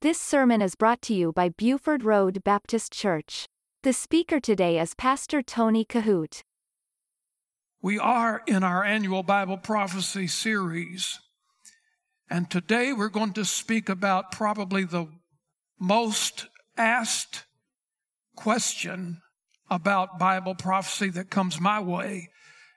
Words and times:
This 0.00 0.20
sermon 0.20 0.62
is 0.62 0.76
brought 0.76 1.02
to 1.02 1.12
you 1.12 1.32
by 1.32 1.48
Buford 1.48 2.04
Road 2.04 2.44
Baptist 2.44 2.92
Church. 2.92 3.48
The 3.82 3.92
speaker 3.92 4.38
today 4.38 4.78
is 4.78 4.94
Pastor 4.94 5.42
Tony 5.42 5.84
Kohout. 5.84 6.42
We 7.82 7.98
are 7.98 8.42
in 8.46 8.62
our 8.62 8.84
annual 8.84 9.24
Bible 9.24 9.56
prophecy 9.56 10.28
series, 10.28 11.18
and 12.30 12.48
today 12.48 12.92
we're 12.92 13.08
going 13.08 13.32
to 13.32 13.44
speak 13.44 13.88
about 13.88 14.30
probably 14.30 14.84
the 14.84 15.08
most 15.80 16.46
asked 16.76 17.46
question 18.36 19.20
about 19.68 20.16
Bible 20.16 20.54
prophecy 20.54 21.10
that 21.10 21.28
comes 21.28 21.60
my 21.60 21.80
way, 21.80 22.28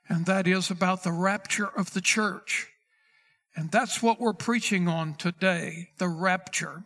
and 0.09 0.25
that 0.25 0.47
is 0.47 0.71
about 0.71 1.03
the 1.03 1.11
rapture 1.11 1.69
of 1.69 1.93
the 1.93 2.01
church. 2.01 2.67
And 3.55 3.69
that's 3.69 4.01
what 4.01 4.19
we're 4.19 4.33
preaching 4.33 4.88
on 4.88 5.13
today 5.13 5.89
the 5.99 6.07
rapture. 6.07 6.85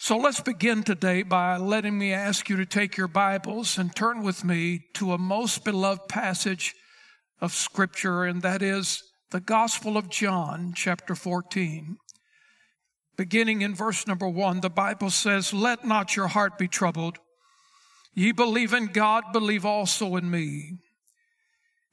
So 0.00 0.16
let's 0.16 0.40
begin 0.40 0.84
today 0.84 1.24
by 1.24 1.56
letting 1.56 1.98
me 1.98 2.12
ask 2.12 2.48
you 2.48 2.56
to 2.58 2.64
take 2.64 2.96
your 2.96 3.08
Bibles 3.08 3.76
and 3.76 3.94
turn 3.94 4.22
with 4.22 4.44
me 4.44 4.84
to 4.94 5.12
a 5.12 5.18
most 5.18 5.64
beloved 5.64 6.06
passage 6.08 6.76
of 7.40 7.52
Scripture, 7.52 8.22
and 8.22 8.40
that 8.42 8.62
is 8.62 9.02
the 9.32 9.40
Gospel 9.40 9.96
of 9.96 10.08
John, 10.08 10.72
chapter 10.72 11.16
14. 11.16 11.96
Beginning 13.16 13.62
in 13.62 13.74
verse 13.74 14.06
number 14.06 14.28
one, 14.28 14.60
the 14.60 14.70
Bible 14.70 15.10
says, 15.10 15.52
Let 15.52 15.84
not 15.84 16.14
your 16.14 16.28
heart 16.28 16.58
be 16.58 16.68
troubled. 16.68 17.18
Ye 18.14 18.30
believe 18.30 18.72
in 18.72 18.86
God, 18.86 19.24
believe 19.32 19.64
also 19.64 20.14
in 20.14 20.30
me. 20.30 20.78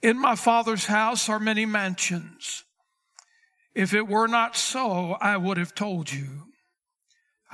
In 0.04 0.22
my 0.22 0.36
Father's 0.36 0.86
house 0.86 1.28
are 1.28 1.40
many 1.40 1.66
mansions. 1.66 2.66
If 3.74 3.96
it 3.96 4.08
were 4.08 4.28
not 4.28 4.56
so, 4.56 5.14
I 5.14 5.38
would 5.38 5.58
have 5.58 5.74
told 5.74 6.14
you. 6.14 6.44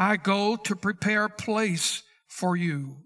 I 0.02 0.18
go 0.18 0.56
to 0.56 0.76
prepare 0.76 1.26
a 1.26 1.30
place 1.30 2.02
for 2.28 2.56
you. 2.56 3.04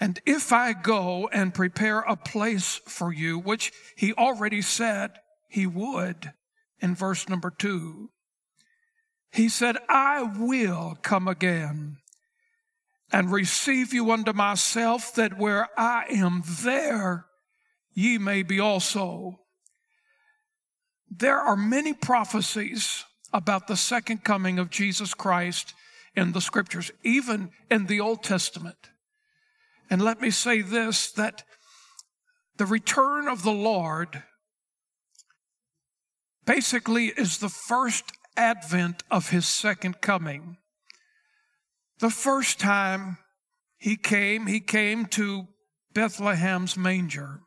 And 0.00 0.18
if 0.24 0.54
I 0.54 0.72
go 0.72 1.28
and 1.30 1.52
prepare 1.52 2.00
a 2.00 2.16
place 2.16 2.80
for 2.86 3.12
you, 3.12 3.38
which 3.38 3.70
he 3.94 4.14
already 4.14 4.62
said 4.62 5.10
he 5.50 5.66
would 5.66 6.32
in 6.78 6.94
verse 6.94 7.28
number 7.28 7.50
two, 7.50 8.08
he 9.30 9.50
said, 9.50 9.76
I 9.86 10.22
will 10.22 10.96
come 11.02 11.28
again 11.28 11.98
and 13.12 13.30
receive 13.30 13.92
you 13.92 14.10
unto 14.12 14.32
myself, 14.32 15.14
that 15.16 15.36
where 15.36 15.68
I 15.76 16.06
am, 16.08 16.42
there 16.62 17.26
ye 17.92 18.16
may 18.16 18.42
be 18.42 18.58
also. 18.58 19.40
There 21.10 21.38
are 21.38 21.54
many 21.54 21.92
prophecies 21.92 23.04
about 23.32 23.66
the 23.66 23.76
second 23.76 24.24
coming 24.24 24.58
of 24.58 24.70
Jesus 24.70 25.14
Christ 25.14 25.74
in 26.14 26.32
the 26.32 26.40
scriptures, 26.40 26.90
even 27.02 27.50
in 27.70 27.86
the 27.86 28.00
Old 28.00 28.22
Testament. 28.22 28.90
And 29.88 30.02
let 30.02 30.20
me 30.20 30.30
say 30.30 30.62
this 30.62 31.10
that 31.12 31.44
the 32.56 32.66
return 32.66 33.28
of 33.28 33.42
the 33.42 33.52
Lord 33.52 34.22
basically 36.44 37.06
is 37.06 37.38
the 37.38 37.48
first 37.48 38.04
advent 38.36 39.02
of 39.10 39.30
his 39.30 39.46
second 39.46 40.00
coming. 40.00 40.56
The 42.00 42.10
first 42.10 42.58
time 42.58 43.18
he 43.78 43.96
came, 43.96 44.46
he 44.46 44.60
came 44.60 45.06
to 45.06 45.48
Bethlehem's 45.94 46.76
manger. 46.76 47.40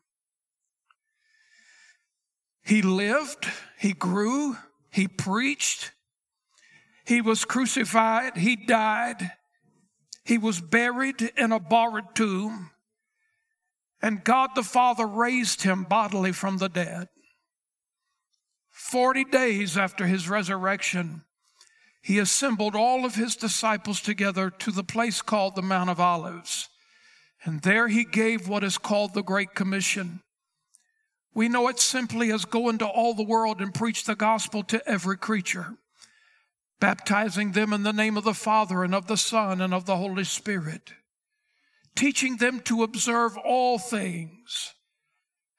He 2.65 2.81
lived, 2.81 3.47
he 3.77 3.93
grew, 3.93 4.57
he 4.93 5.07
preached, 5.07 5.91
he 7.05 7.19
was 7.19 7.45
crucified, 7.45 8.37
he 8.37 8.55
died, 8.55 9.31
he 10.23 10.37
was 10.37 10.61
buried 10.61 11.21
in 11.35 11.51
a 11.51 11.59
borrowed 11.59 12.15
tomb, 12.15 12.69
and 14.01 14.23
God 14.23 14.51
the 14.55 14.63
Father 14.63 15.07
raised 15.07 15.63
him 15.63 15.83
bodily 15.83 16.31
from 16.31 16.57
the 16.57 16.69
dead. 16.69 17.07
Forty 18.69 19.23
days 19.23 19.77
after 19.77 20.05
his 20.05 20.29
resurrection, 20.29 21.23
he 22.01 22.19
assembled 22.19 22.75
all 22.75 23.03
of 23.05 23.15
his 23.15 23.35
disciples 23.35 23.99
together 23.99 24.49
to 24.49 24.71
the 24.71 24.83
place 24.83 25.21
called 25.21 25.55
the 25.55 25.61
Mount 25.61 25.89
of 25.89 25.99
Olives. 25.99 26.69
And 27.45 27.61
there 27.61 27.87
he 27.87 28.05
gave 28.05 28.47
what 28.47 28.63
is 28.63 28.77
called 28.77 29.13
the 29.13 29.23
Great 29.23 29.55
Commission. 29.55 30.21
We 31.33 31.49
know 31.49 31.67
it 31.67 31.79
simply 31.79 32.31
as 32.31 32.45
go 32.45 32.69
into 32.69 32.85
all 32.85 33.13
the 33.13 33.23
world 33.23 33.59
and 33.59 33.73
preach 33.73 34.05
the 34.05 34.15
gospel 34.15 34.63
to 34.65 34.87
every 34.87 35.17
creature, 35.17 35.75
baptizing 36.79 37.53
them 37.53 37.73
in 37.73 37.83
the 37.83 37.93
name 37.93 38.17
of 38.17 38.23
the 38.23 38.33
Father 38.33 38.83
and 38.83 38.93
of 38.93 39.07
the 39.07 39.17
Son 39.17 39.59
and 39.59 39.73
of 39.73 39.85
the 39.85 39.97
Holy 39.97 40.23
Spirit, 40.23 40.93
teaching 41.95 42.37
them 42.37 42.59
to 42.61 42.83
observe 42.83 43.35
all 43.37 43.79
things. 43.79 44.73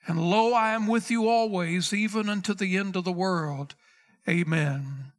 And 0.06 0.20
lo, 0.20 0.52
I 0.52 0.74
am 0.74 0.86
with 0.86 1.10
you 1.10 1.28
always, 1.28 1.92
even 1.92 2.28
unto 2.28 2.54
the 2.54 2.76
end 2.76 2.94
of 2.94 3.04
the 3.04 3.12
world. 3.12 3.74
Amen. 4.28 5.12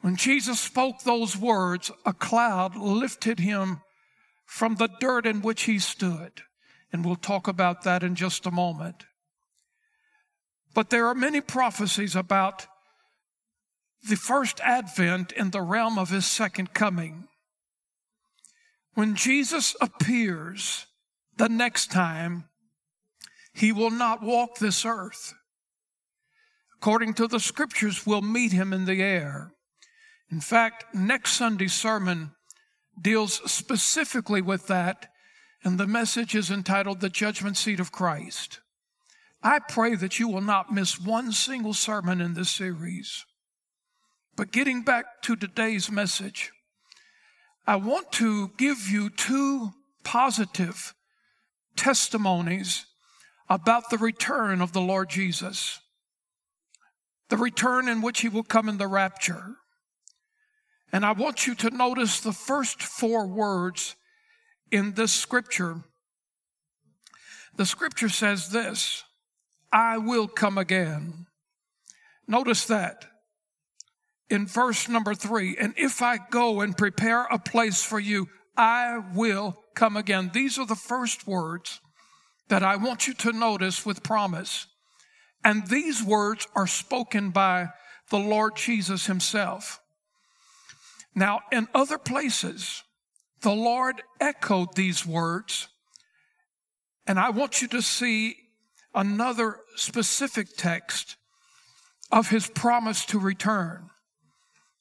When 0.00 0.16
Jesus 0.16 0.60
spoke 0.60 1.00
those 1.00 1.36
words, 1.36 1.90
a 2.04 2.12
cloud 2.12 2.76
lifted 2.76 3.40
him 3.40 3.80
from 4.44 4.76
the 4.76 4.88
dirt 5.00 5.26
in 5.26 5.42
which 5.42 5.64
he 5.64 5.80
stood. 5.80 6.42
And 6.92 7.04
we'll 7.04 7.16
talk 7.16 7.48
about 7.48 7.82
that 7.82 8.04
in 8.04 8.14
just 8.14 8.46
a 8.46 8.52
moment. 8.52 9.04
But 10.76 10.90
there 10.90 11.06
are 11.06 11.14
many 11.14 11.40
prophecies 11.40 12.14
about 12.14 12.66
the 14.06 14.14
first 14.14 14.60
advent 14.60 15.32
in 15.32 15.50
the 15.50 15.62
realm 15.62 15.98
of 15.98 16.10
his 16.10 16.26
second 16.26 16.74
coming. 16.74 17.28
When 18.92 19.14
Jesus 19.14 19.74
appears 19.80 20.84
the 21.38 21.48
next 21.48 21.90
time, 21.90 22.50
he 23.54 23.72
will 23.72 23.90
not 23.90 24.22
walk 24.22 24.58
this 24.58 24.84
earth. 24.84 25.32
According 26.74 27.14
to 27.14 27.26
the 27.26 27.40
scriptures, 27.40 28.06
we'll 28.06 28.20
meet 28.20 28.52
him 28.52 28.74
in 28.74 28.84
the 28.84 29.02
air. 29.02 29.54
In 30.30 30.42
fact, 30.42 30.94
next 30.94 31.32
Sunday's 31.32 31.72
sermon 31.72 32.32
deals 33.00 33.40
specifically 33.50 34.42
with 34.42 34.66
that, 34.66 35.08
and 35.64 35.78
the 35.78 35.86
message 35.86 36.34
is 36.34 36.50
entitled 36.50 37.00
The 37.00 37.08
Judgment 37.08 37.56
Seat 37.56 37.80
of 37.80 37.92
Christ. 37.92 38.60
I 39.46 39.60
pray 39.60 39.94
that 39.94 40.18
you 40.18 40.26
will 40.26 40.40
not 40.40 40.74
miss 40.74 41.00
one 41.00 41.30
single 41.30 41.72
sermon 41.72 42.20
in 42.20 42.34
this 42.34 42.50
series. 42.50 43.24
But 44.34 44.50
getting 44.50 44.82
back 44.82 45.22
to 45.22 45.36
today's 45.36 45.88
message, 45.88 46.50
I 47.64 47.76
want 47.76 48.10
to 48.14 48.50
give 48.56 48.88
you 48.90 49.08
two 49.08 49.70
positive 50.02 50.94
testimonies 51.76 52.86
about 53.48 53.88
the 53.88 53.98
return 53.98 54.60
of 54.60 54.72
the 54.72 54.80
Lord 54.80 55.10
Jesus, 55.10 55.78
the 57.28 57.36
return 57.36 57.86
in 57.86 58.02
which 58.02 58.22
he 58.22 58.28
will 58.28 58.42
come 58.42 58.68
in 58.68 58.78
the 58.78 58.88
rapture. 58.88 59.54
And 60.90 61.06
I 61.06 61.12
want 61.12 61.46
you 61.46 61.54
to 61.54 61.70
notice 61.70 62.18
the 62.18 62.32
first 62.32 62.82
four 62.82 63.28
words 63.28 63.94
in 64.72 64.94
this 64.94 65.12
scripture. 65.12 65.84
The 67.54 67.64
scripture 67.64 68.08
says 68.08 68.48
this 68.48 69.04
I 69.76 69.98
will 69.98 70.26
come 70.26 70.56
again. 70.56 71.26
Notice 72.26 72.64
that 72.64 73.04
in 74.30 74.46
verse 74.46 74.88
number 74.88 75.14
three. 75.14 75.54
And 75.60 75.74
if 75.76 76.00
I 76.00 76.16
go 76.30 76.62
and 76.62 76.74
prepare 76.74 77.24
a 77.24 77.38
place 77.38 77.82
for 77.82 78.00
you, 78.00 78.28
I 78.56 79.02
will 79.14 79.62
come 79.74 79.98
again. 79.98 80.30
These 80.32 80.58
are 80.58 80.64
the 80.64 80.76
first 80.76 81.26
words 81.26 81.82
that 82.48 82.62
I 82.62 82.76
want 82.76 83.06
you 83.06 83.12
to 83.12 83.32
notice 83.32 83.84
with 83.84 84.02
promise. 84.02 84.66
And 85.44 85.66
these 85.66 86.02
words 86.02 86.48
are 86.56 86.66
spoken 86.66 87.28
by 87.28 87.68
the 88.08 88.18
Lord 88.18 88.56
Jesus 88.56 89.04
himself. 89.04 89.78
Now, 91.14 91.42
in 91.52 91.68
other 91.74 91.98
places, 91.98 92.82
the 93.42 93.52
Lord 93.52 94.00
echoed 94.22 94.74
these 94.74 95.04
words, 95.04 95.68
and 97.06 97.18
I 97.18 97.28
want 97.28 97.60
you 97.60 97.68
to 97.68 97.82
see 97.82 98.36
another 98.96 99.60
specific 99.76 100.56
text 100.56 101.16
of 102.10 102.30
his 102.30 102.48
promise 102.48 103.04
to 103.06 103.20
return. 103.20 103.90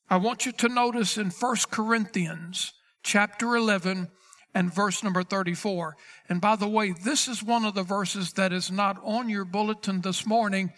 I 0.10 0.18
want 0.18 0.46
you 0.46 0.52
to 0.54 0.70
notice 0.70 1.18
in 1.18 1.30
1 1.30 1.56
Corinthians 1.70 2.72
chapter 3.04 3.56
11 3.56 4.08
and 4.54 4.74
verse 4.74 5.04
number 5.04 5.22
34. 5.22 5.96
And 6.30 6.40
by 6.40 6.56
the 6.56 6.68
way, 6.68 6.94
this 7.04 7.28
is 7.28 7.44
one 7.44 7.66
of 7.66 7.76
the 7.76 7.84
verses 7.84 8.34
that 8.34 8.54
is 8.54 8.72
not 8.72 8.98
on 9.04 9.30
your 9.30 9.46
bulletin 9.46 10.02
this 10.02 10.26
morning. 10.26 10.72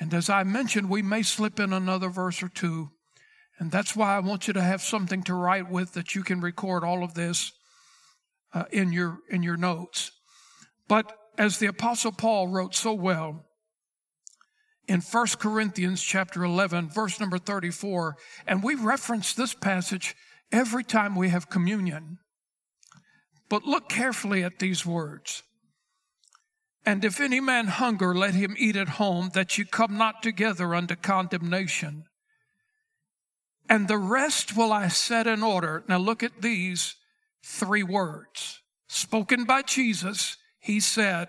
And 0.00 0.12
as 0.12 0.28
I 0.28 0.42
mentioned, 0.42 0.90
we 0.90 1.02
may 1.02 1.22
slip 1.22 1.60
in 1.60 1.72
another 1.72 2.08
verse 2.08 2.42
or 2.42 2.48
two. 2.48 2.90
And 3.58 3.70
that's 3.70 3.94
why 3.94 4.16
I 4.16 4.20
want 4.20 4.48
you 4.48 4.54
to 4.54 4.62
have 4.62 4.80
something 4.80 5.22
to 5.24 5.34
write 5.34 5.70
with 5.70 5.92
that 5.92 6.14
you 6.14 6.22
can 6.22 6.40
record 6.40 6.82
all 6.82 7.04
of 7.04 7.14
this 7.14 7.52
uh, 8.52 8.64
in 8.72 8.90
your 8.90 9.18
in 9.28 9.42
your 9.42 9.58
notes. 9.58 10.10
But 10.88 11.19
as 11.40 11.56
the 11.56 11.66
apostle 11.66 12.12
Paul 12.12 12.48
wrote 12.48 12.74
so 12.74 12.92
well 12.92 13.46
in 14.86 15.00
1 15.00 15.26
Corinthians 15.38 16.02
chapter 16.02 16.44
11, 16.44 16.90
verse 16.90 17.18
number 17.18 17.38
34, 17.38 18.14
and 18.46 18.62
we 18.62 18.74
reference 18.74 19.32
this 19.32 19.54
passage 19.54 20.14
every 20.52 20.84
time 20.84 21.16
we 21.16 21.30
have 21.30 21.48
communion. 21.48 22.18
But 23.48 23.64
look 23.64 23.88
carefully 23.88 24.44
at 24.44 24.58
these 24.58 24.84
words. 24.84 25.42
And 26.84 27.06
if 27.06 27.20
any 27.22 27.40
man 27.40 27.68
hunger, 27.68 28.14
let 28.14 28.34
him 28.34 28.54
eat 28.58 28.76
at 28.76 29.00
home, 29.00 29.30
that 29.32 29.56
ye 29.56 29.64
come 29.64 29.96
not 29.96 30.22
together 30.22 30.74
unto 30.74 30.94
condemnation. 30.94 32.04
And 33.66 33.88
the 33.88 33.96
rest 33.96 34.54
will 34.54 34.74
I 34.74 34.88
set 34.88 35.26
in 35.26 35.42
order. 35.42 35.84
Now 35.88 35.98
look 35.98 36.22
at 36.22 36.42
these 36.42 36.96
three 37.42 37.82
words. 37.82 38.60
Spoken 38.88 39.44
by 39.44 39.62
Jesus, 39.62 40.36
he 40.60 40.78
said, 40.78 41.28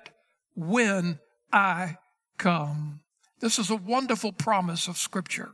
When 0.55 1.19
I 1.51 1.97
come. 2.37 3.01
This 3.39 3.57
is 3.57 3.69
a 3.69 3.75
wonderful 3.75 4.31
promise 4.31 4.87
of 4.87 4.97
Scripture. 4.97 5.53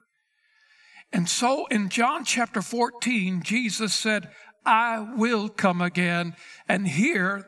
And 1.14 1.30
so 1.30 1.68
in 1.68 1.90
John 1.90 2.26
chapter 2.26 2.62
14, 2.62 3.42
Jesus 3.44 3.94
said, 3.94 4.30
I 4.66 5.00
will 5.16 5.48
come 5.48 5.82
again. 5.82 6.36
And 6.68 6.88
here 6.88 7.48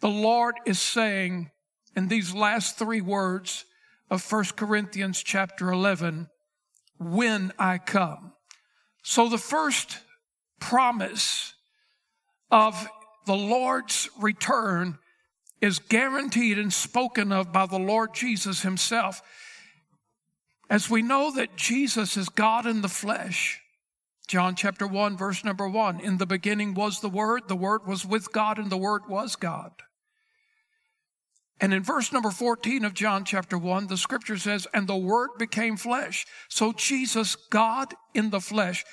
the 0.00 0.08
Lord 0.08 0.56
is 0.66 0.80
saying 0.80 1.50
in 1.94 2.08
these 2.08 2.34
last 2.34 2.76
three 2.76 3.00
words 3.00 3.64
of 4.10 4.30
1 4.30 4.44
Corinthians 4.56 5.22
chapter 5.22 5.70
11, 5.70 6.28
when 6.98 7.52
I 7.58 7.78
come. 7.78 8.32
So 9.02 9.28
the 9.28 9.38
first 9.38 10.00
promise 10.58 11.54
of 12.50 12.88
the 13.26 13.36
Lord's 13.36 14.08
return 14.18 14.98
is 15.60 15.78
guaranteed 15.78 16.58
and 16.58 16.72
spoken 16.72 17.32
of 17.32 17.52
by 17.52 17.66
the 17.66 17.78
Lord 17.78 18.14
Jesus 18.14 18.62
himself. 18.62 19.22
As 20.68 20.90
we 20.90 21.02
know 21.02 21.30
that 21.32 21.56
Jesus 21.56 22.16
is 22.16 22.28
God 22.28 22.66
in 22.66 22.82
the 22.82 22.88
flesh, 22.88 23.60
John 24.26 24.54
chapter 24.56 24.86
1, 24.86 25.16
verse 25.16 25.44
number 25.44 25.68
1 25.68 26.00
In 26.00 26.16
the 26.16 26.26
beginning 26.26 26.74
was 26.74 27.00
the 27.00 27.08
Word, 27.08 27.42
the 27.48 27.56
Word 27.56 27.86
was 27.86 28.06
with 28.06 28.32
God, 28.32 28.58
and 28.58 28.70
the 28.70 28.76
Word 28.76 29.02
was 29.08 29.36
God. 29.36 29.72
And 31.60 31.72
in 31.72 31.82
verse 31.82 32.12
number 32.12 32.30
14 32.30 32.84
of 32.84 32.94
John 32.94 33.24
chapter 33.24 33.56
1, 33.56 33.86
the 33.86 33.96
scripture 33.96 34.38
says, 34.38 34.66
And 34.74 34.86
the 34.86 34.96
Word 34.96 35.30
became 35.38 35.76
flesh. 35.76 36.26
So 36.48 36.72
Jesus, 36.72 37.36
God 37.36 37.94
in 38.12 38.30
the 38.30 38.40
flesh, 38.40 38.84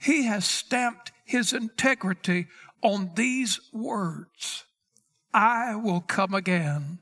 He 0.00 0.24
has 0.24 0.44
stamped 0.44 1.12
His 1.24 1.52
integrity 1.52 2.48
on 2.82 3.12
these 3.14 3.60
words 3.72 4.64
I 5.32 5.74
will 5.76 6.00
come 6.00 6.34
again 6.34 7.00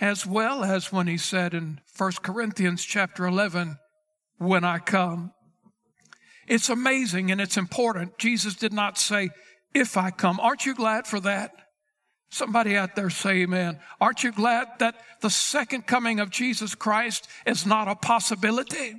as 0.00 0.26
well 0.26 0.62
as 0.62 0.92
when 0.92 1.06
he 1.06 1.16
said 1.16 1.54
in 1.54 1.80
1 1.96 2.12
Corinthians 2.22 2.84
chapter 2.84 3.26
11, 3.26 3.78
when 4.38 4.64
I 4.64 4.78
come. 4.78 5.32
It's 6.46 6.68
amazing 6.68 7.30
and 7.30 7.40
it's 7.40 7.56
important. 7.56 8.18
Jesus 8.18 8.54
did 8.54 8.72
not 8.72 8.98
say, 8.98 9.30
if 9.74 9.96
I 9.96 10.10
come. 10.10 10.38
Aren't 10.40 10.66
you 10.66 10.74
glad 10.74 11.06
for 11.06 11.20
that? 11.20 11.52
Somebody 12.30 12.76
out 12.76 12.96
there 12.96 13.10
say 13.10 13.42
amen. 13.42 13.78
Aren't 14.00 14.24
you 14.24 14.32
glad 14.32 14.68
that 14.78 14.96
the 15.22 15.30
second 15.30 15.86
coming 15.86 16.20
of 16.20 16.30
Jesus 16.30 16.74
Christ 16.74 17.28
is 17.46 17.66
not 17.66 17.88
a 17.88 17.94
possibility? 17.94 18.94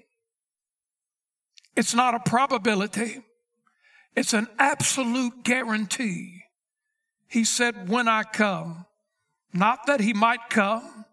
It's 1.75 1.93
not 1.93 2.15
a 2.15 2.19
probability. 2.19 3.21
It's 4.15 4.33
an 4.33 4.47
absolute 4.57 5.43
guarantee. 5.43 6.41
He 7.27 7.43
said, 7.43 7.89
when 7.89 8.07
I 8.07 8.23
come. 8.23 8.85
Not 9.53 9.87
that 9.87 10.01
he 10.01 10.13
might 10.13 10.49
come, 10.49 11.05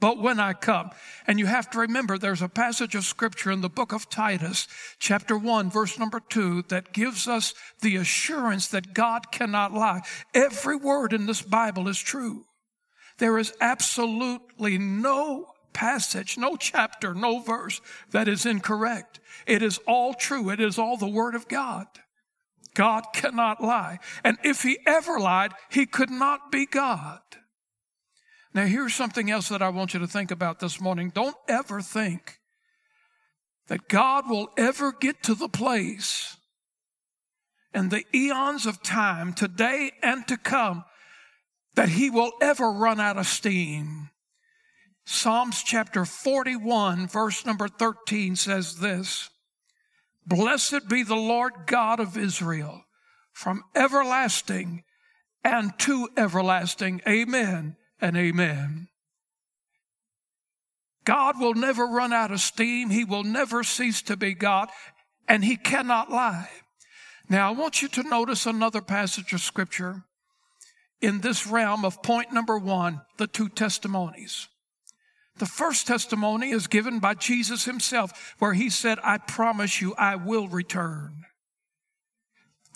but 0.00 0.18
when 0.18 0.40
I 0.40 0.52
come. 0.52 0.90
And 1.26 1.38
you 1.38 1.46
have 1.46 1.70
to 1.70 1.78
remember 1.78 2.18
there's 2.18 2.42
a 2.42 2.48
passage 2.48 2.94
of 2.94 3.04
scripture 3.04 3.50
in 3.50 3.60
the 3.60 3.68
book 3.68 3.92
of 3.92 4.10
Titus, 4.10 4.66
chapter 4.98 5.36
1, 5.38 5.70
verse 5.70 5.98
number 5.98 6.20
2, 6.20 6.64
that 6.68 6.92
gives 6.92 7.28
us 7.28 7.54
the 7.80 7.96
assurance 7.96 8.68
that 8.68 8.94
God 8.94 9.32
cannot 9.32 9.72
lie. 9.72 10.02
Every 10.34 10.76
word 10.76 11.12
in 11.12 11.26
this 11.26 11.42
Bible 11.42 11.88
is 11.88 11.98
true. 11.98 12.44
There 13.18 13.38
is 13.38 13.54
absolutely 13.60 14.76
no 14.76 15.46
passage, 15.72 16.36
no 16.36 16.56
chapter, 16.56 17.14
no 17.14 17.40
verse 17.40 17.80
that 18.10 18.28
is 18.28 18.44
incorrect. 18.44 19.20
It 19.46 19.62
is 19.62 19.78
all 19.86 20.14
true. 20.14 20.50
It 20.50 20.60
is 20.60 20.78
all 20.78 20.96
the 20.96 21.06
word 21.06 21.34
of 21.34 21.48
God. 21.48 21.86
God 22.74 23.04
cannot 23.12 23.62
lie. 23.62 23.98
And 24.22 24.36
if 24.42 24.62
he 24.62 24.78
ever 24.86 25.18
lied, 25.18 25.52
he 25.70 25.86
could 25.86 26.10
not 26.10 26.50
be 26.52 26.66
God. 26.66 27.20
Now, 28.52 28.66
here's 28.66 28.94
something 28.94 29.30
else 29.30 29.48
that 29.48 29.62
I 29.62 29.68
want 29.70 29.94
you 29.94 30.00
to 30.00 30.06
think 30.06 30.30
about 30.30 30.60
this 30.60 30.80
morning. 30.80 31.10
Don't 31.12 31.36
ever 31.48 31.80
think 31.80 32.38
that 33.68 33.88
God 33.88 34.28
will 34.28 34.48
ever 34.56 34.92
get 34.92 35.22
to 35.24 35.34
the 35.34 35.48
place 35.48 36.36
in 37.72 37.88
the 37.88 38.04
eons 38.14 38.66
of 38.66 38.82
time, 38.82 39.32
today 39.32 39.90
and 40.02 40.26
to 40.28 40.36
come, 40.36 40.84
that 41.74 41.88
he 41.88 42.08
will 42.08 42.32
ever 42.40 42.70
run 42.70 43.00
out 43.00 43.16
of 43.16 43.26
steam. 43.26 44.10
Psalms 45.04 45.62
chapter 45.62 46.04
41, 46.04 47.08
verse 47.08 47.44
number 47.44 47.66
13 47.66 48.36
says 48.36 48.76
this 48.76 49.30
Blessed 50.26 50.88
be 50.88 51.02
the 51.02 51.16
Lord 51.16 51.52
God 51.66 52.00
of 52.00 52.16
Israel 52.16 52.84
from 53.32 53.62
everlasting 53.74 54.84
and 55.42 55.78
to 55.80 56.08
everlasting. 56.16 57.02
Amen 57.06 57.76
and 58.00 58.16
amen. 58.16 58.88
God 61.04 61.38
will 61.38 61.54
never 61.54 61.86
run 61.86 62.12
out 62.12 62.32
of 62.32 62.40
steam. 62.40 62.90
He 62.90 63.04
will 63.04 63.24
never 63.24 63.62
cease 63.62 64.00
to 64.02 64.16
be 64.16 64.32
God, 64.34 64.70
and 65.28 65.44
He 65.44 65.56
cannot 65.56 66.10
lie. 66.10 66.48
Now, 67.28 67.48
I 67.48 67.52
want 67.52 67.82
you 67.82 67.88
to 67.88 68.02
notice 68.02 68.46
another 68.46 68.80
passage 68.80 69.32
of 69.32 69.40
Scripture 69.40 70.04
in 71.00 71.20
this 71.20 71.46
realm 71.46 71.84
of 71.84 72.02
point 72.02 72.32
number 72.32 72.58
one 72.58 73.02
the 73.18 73.26
two 73.26 73.48
testimonies. 73.48 74.48
The 75.38 75.46
first 75.46 75.86
testimony 75.86 76.50
is 76.50 76.66
given 76.66 77.00
by 77.00 77.14
Jesus 77.14 77.64
Himself, 77.64 78.34
where 78.38 78.54
He 78.54 78.70
said, 78.70 78.98
I 79.02 79.18
promise 79.18 79.80
you, 79.80 79.94
I 79.98 80.16
will 80.16 80.48
return. 80.48 81.24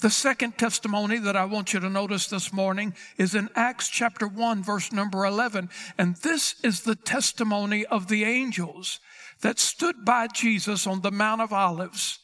The 0.00 0.10
second 0.10 0.58
testimony 0.58 1.19
that 1.19 1.37
I 1.37 1.44
want 1.44 1.72
you 1.72 1.81
to 1.81 1.90
notice 1.90 2.28
this 2.28 2.52
morning 2.52 2.94
is 3.16 3.34
in 3.34 3.49
Acts 3.56 3.88
chapter 3.88 4.28
1, 4.28 4.62
verse 4.62 4.93
number 4.93 5.25
11. 5.25 5.70
And 5.96 6.16
this 6.16 6.55
is 6.62 6.82
the 6.82 6.94
testimony 6.94 7.84
of 7.87 8.06
the 8.06 8.22
angels 8.22 9.00
that 9.40 9.58
stood 9.58 10.05
by 10.05 10.28
Jesus 10.28 10.87
on 10.87 11.00
the 11.00 11.10
Mount 11.10 11.40
of 11.40 11.52
Olives 11.52 12.20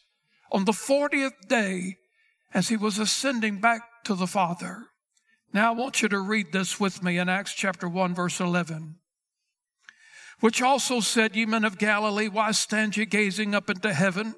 on 0.53 0.65
the 0.65 0.73
40th 0.73 1.49
day 1.49 1.97
as 2.53 2.69
he 2.69 2.77
was 2.77 3.01
ascending 3.01 3.61
back 3.61 4.05
to 4.05 4.15
the 4.15 4.29
Father. 4.29 4.87
Now 5.53 5.73
I 5.73 5.77
want 5.77 6.01
you 6.01 6.09
to 6.09 6.21
read 6.21 6.53
this 6.53 6.79
with 6.79 7.03
me 7.03 7.19
in 7.19 7.29
Acts 7.29 7.55
chapter 7.55 7.89
1, 7.89 8.15
verse 8.15 8.39
11. 8.39 8.97
Which 10.41 10.63
also 10.63 11.01
said, 11.01 11.37
Ye 11.37 11.47
men 11.47 11.65
of 11.65 11.79
Galilee, 11.79 12.29
why 12.29 12.51
stand 12.53 12.97
ye 12.97 13.07
gazing 13.07 13.55
up 13.55 13.71
into 13.71 13.93
heaven? 13.93 14.35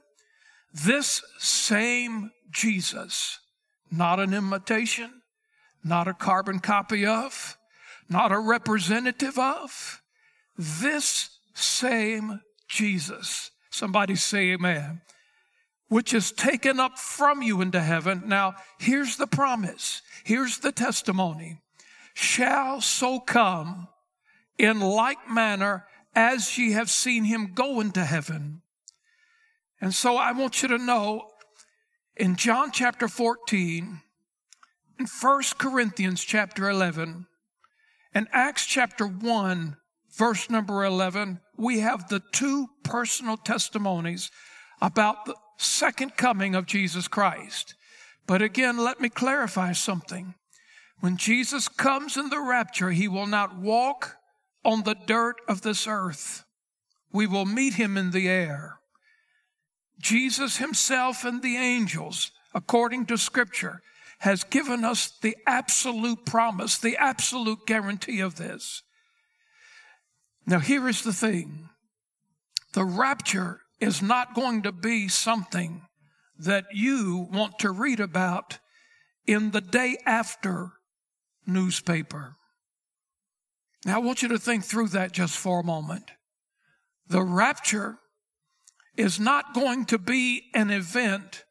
This 0.72 1.22
same 1.38 2.30
Jesus, 2.50 3.38
not 3.90 4.20
an 4.20 4.34
imitation, 4.34 5.22
not 5.82 6.08
a 6.08 6.14
carbon 6.14 6.58
copy 6.58 7.06
of, 7.06 7.56
not 8.08 8.32
a 8.32 8.38
representative 8.38 9.38
of, 9.38 10.02
this 10.58 11.30
same 11.54 12.40
Jesus. 12.68 13.50
Somebody 13.70 14.16
say 14.16 14.52
amen. 14.52 15.02
Which 15.88 16.12
is 16.12 16.32
taken 16.32 16.80
up 16.80 16.98
from 16.98 17.42
you 17.42 17.60
into 17.60 17.80
heaven. 17.80 18.24
Now, 18.26 18.54
here's 18.78 19.16
the 19.16 19.26
promise. 19.26 20.02
Here's 20.24 20.58
the 20.58 20.72
testimony. 20.72 21.60
Shall 22.14 22.80
so 22.80 23.20
come 23.20 23.88
in 24.58 24.80
like 24.80 25.30
manner 25.30 25.86
as 26.14 26.56
ye 26.56 26.72
have 26.72 26.90
seen 26.90 27.24
him 27.24 27.52
go 27.54 27.80
into 27.80 28.04
heaven. 28.04 28.62
And 29.80 29.94
so 29.94 30.16
I 30.16 30.32
want 30.32 30.62
you 30.62 30.68
to 30.68 30.78
know 30.78 31.28
in 32.16 32.36
John 32.36 32.70
chapter 32.72 33.08
14, 33.08 34.00
in 34.98 35.06
1 35.06 35.42
Corinthians 35.58 36.24
chapter 36.24 36.70
11, 36.70 37.26
and 38.14 38.28
Acts 38.32 38.64
chapter 38.64 39.06
1, 39.06 39.76
verse 40.16 40.48
number 40.48 40.84
11, 40.84 41.40
we 41.58 41.80
have 41.80 42.08
the 42.08 42.22
two 42.32 42.68
personal 42.82 43.36
testimonies 43.36 44.30
about 44.80 45.26
the 45.26 45.34
second 45.58 46.16
coming 46.16 46.54
of 46.54 46.64
Jesus 46.64 47.08
Christ. 47.08 47.74
But 48.26 48.40
again, 48.40 48.78
let 48.78 49.00
me 49.00 49.10
clarify 49.10 49.72
something. 49.72 50.34
When 51.00 51.18
Jesus 51.18 51.68
comes 51.68 52.16
in 52.16 52.30
the 52.30 52.40
rapture, 52.40 52.90
he 52.90 53.08
will 53.08 53.26
not 53.26 53.58
walk 53.58 54.16
on 54.66 54.82
the 54.82 54.96
dirt 55.06 55.36
of 55.48 55.62
this 55.62 55.86
earth. 55.86 56.44
We 57.12 57.26
will 57.26 57.46
meet 57.46 57.74
him 57.74 57.96
in 57.96 58.10
the 58.10 58.28
air. 58.28 58.80
Jesus 60.00 60.56
himself 60.56 61.24
and 61.24 61.40
the 61.40 61.56
angels, 61.56 62.32
according 62.52 63.06
to 63.06 63.16
scripture, 63.16 63.80
has 64.18 64.42
given 64.42 64.84
us 64.84 65.12
the 65.22 65.36
absolute 65.46 66.26
promise, 66.26 66.78
the 66.78 66.96
absolute 66.96 67.64
guarantee 67.66 68.20
of 68.20 68.36
this. 68.36 68.82
Now, 70.46 70.58
here 70.58 70.88
is 70.88 71.02
the 71.02 71.12
thing 71.12 71.68
The 72.72 72.84
rapture 72.84 73.60
is 73.80 74.02
not 74.02 74.34
going 74.34 74.62
to 74.62 74.72
be 74.72 75.08
something 75.08 75.82
that 76.38 76.66
you 76.72 77.28
want 77.32 77.58
to 77.60 77.70
read 77.70 78.00
about 78.00 78.58
in 79.26 79.52
the 79.52 79.62
day 79.62 79.96
after 80.04 80.72
newspaper. 81.46 82.36
Now, 83.86 83.94
I 83.94 83.98
want 83.98 84.20
you 84.20 84.28
to 84.30 84.38
think 84.38 84.64
through 84.64 84.88
that 84.88 85.12
just 85.12 85.38
for 85.38 85.60
a 85.60 85.64
moment. 85.64 86.10
The 87.06 87.22
rapture 87.22 87.98
is 88.96 89.20
not 89.20 89.54
going 89.54 89.84
to 89.86 89.98
be 89.98 90.46
an 90.54 90.70
event 90.70 91.44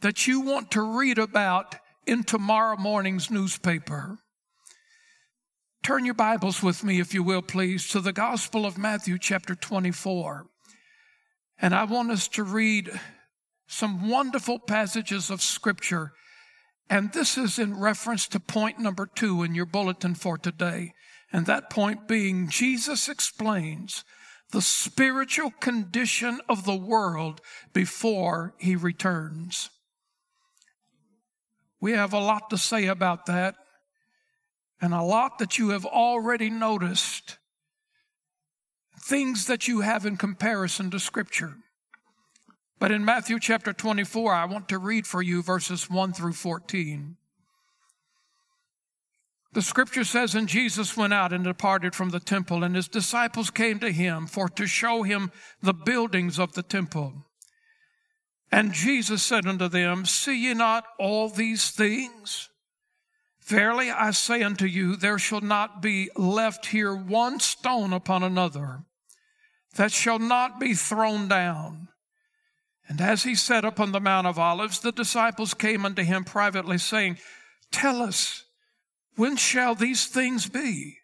that 0.00 0.28
you 0.28 0.40
want 0.40 0.70
to 0.70 0.96
read 0.96 1.18
about 1.18 1.74
in 2.06 2.22
tomorrow 2.22 2.76
morning's 2.76 3.28
newspaper. 3.28 4.18
Turn 5.82 6.04
your 6.04 6.14
Bibles 6.14 6.62
with 6.62 6.84
me, 6.84 7.00
if 7.00 7.12
you 7.12 7.24
will, 7.24 7.42
please, 7.42 7.88
to 7.88 8.00
the 8.00 8.12
Gospel 8.12 8.66
of 8.66 8.78
Matthew, 8.78 9.18
chapter 9.18 9.56
24. 9.56 10.46
And 11.58 11.74
I 11.74 11.82
want 11.84 12.12
us 12.12 12.28
to 12.28 12.44
read 12.44 12.88
some 13.66 14.08
wonderful 14.08 14.60
passages 14.60 15.28
of 15.28 15.42
Scripture. 15.42 16.12
And 16.88 17.12
this 17.12 17.36
is 17.36 17.58
in 17.58 17.80
reference 17.80 18.28
to 18.28 18.38
point 18.38 18.78
number 18.78 19.08
two 19.12 19.42
in 19.42 19.56
your 19.56 19.66
bulletin 19.66 20.14
for 20.14 20.38
today. 20.38 20.92
And 21.34 21.46
that 21.46 21.68
point 21.68 22.06
being, 22.06 22.48
Jesus 22.48 23.08
explains 23.08 24.04
the 24.52 24.62
spiritual 24.62 25.50
condition 25.50 26.40
of 26.48 26.64
the 26.64 26.76
world 26.76 27.40
before 27.72 28.54
he 28.56 28.76
returns. 28.76 29.68
We 31.80 31.90
have 31.90 32.12
a 32.12 32.20
lot 32.20 32.50
to 32.50 32.56
say 32.56 32.86
about 32.86 33.26
that, 33.26 33.56
and 34.80 34.94
a 34.94 35.02
lot 35.02 35.40
that 35.40 35.58
you 35.58 35.70
have 35.70 35.84
already 35.84 36.50
noticed, 36.50 37.38
things 39.02 39.46
that 39.46 39.66
you 39.66 39.80
have 39.80 40.06
in 40.06 40.16
comparison 40.16 40.88
to 40.92 41.00
Scripture. 41.00 41.56
But 42.78 42.92
in 42.92 43.04
Matthew 43.04 43.40
chapter 43.40 43.72
24, 43.72 44.32
I 44.32 44.44
want 44.44 44.68
to 44.68 44.78
read 44.78 45.04
for 45.04 45.20
you 45.20 45.42
verses 45.42 45.90
1 45.90 46.12
through 46.12 46.34
14. 46.34 47.16
The 49.54 49.62
scripture 49.62 50.02
says, 50.02 50.34
And 50.34 50.48
Jesus 50.48 50.96
went 50.96 51.14
out 51.14 51.32
and 51.32 51.44
departed 51.44 51.94
from 51.94 52.10
the 52.10 52.20
temple, 52.20 52.64
and 52.64 52.74
his 52.74 52.88
disciples 52.88 53.50
came 53.50 53.78
to 53.78 53.92
him 53.92 54.26
for 54.26 54.48
to 54.48 54.66
show 54.66 55.04
him 55.04 55.30
the 55.62 55.72
buildings 55.72 56.40
of 56.40 56.54
the 56.54 56.62
temple. 56.62 57.24
And 58.50 58.72
Jesus 58.72 59.22
said 59.22 59.46
unto 59.46 59.68
them, 59.68 60.06
See 60.06 60.48
ye 60.48 60.54
not 60.54 60.84
all 60.98 61.28
these 61.28 61.70
things? 61.70 62.50
Verily 63.44 63.90
I 63.90 64.10
say 64.10 64.42
unto 64.42 64.64
you, 64.64 64.96
there 64.96 65.18
shall 65.18 65.40
not 65.40 65.80
be 65.80 66.10
left 66.16 66.66
here 66.66 66.94
one 66.94 67.38
stone 67.38 67.92
upon 67.92 68.22
another 68.22 68.84
that 69.76 69.92
shall 69.92 70.18
not 70.18 70.58
be 70.58 70.74
thrown 70.74 71.28
down. 71.28 71.88
And 72.88 73.00
as 73.00 73.22
he 73.22 73.34
sat 73.34 73.64
upon 73.64 73.92
the 73.92 74.00
Mount 74.00 74.26
of 74.26 74.38
Olives, 74.38 74.80
the 74.80 74.92
disciples 74.92 75.54
came 75.54 75.84
unto 75.84 76.02
him 76.02 76.24
privately, 76.24 76.78
saying, 76.78 77.18
Tell 77.70 78.02
us, 78.02 78.43
when 79.16 79.36
shall 79.36 79.74
these 79.74 80.06
things 80.06 80.48
be? 80.48 80.98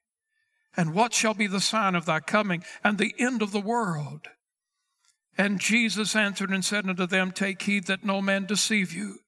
And 0.76 0.94
what 0.94 1.12
shall 1.12 1.34
be 1.34 1.46
the 1.46 1.60
sign 1.60 1.94
of 1.94 2.06
thy 2.06 2.20
coming 2.20 2.64
and 2.84 2.96
the 2.96 3.14
end 3.18 3.42
of 3.42 3.52
the 3.52 3.60
world? 3.60 4.28
And 5.36 5.60
Jesus 5.60 6.14
answered 6.14 6.50
and 6.50 6.64
said 6.64 6.88
unto 6.88 7.06
them, 7.06 7.32
Take 7.32 7.62
heed 7.62 7.86
that 7.86 8.04
no 8.04 8.20
man 8.20 8.46
deceive 8.46 8.92
you. 8.92 9.18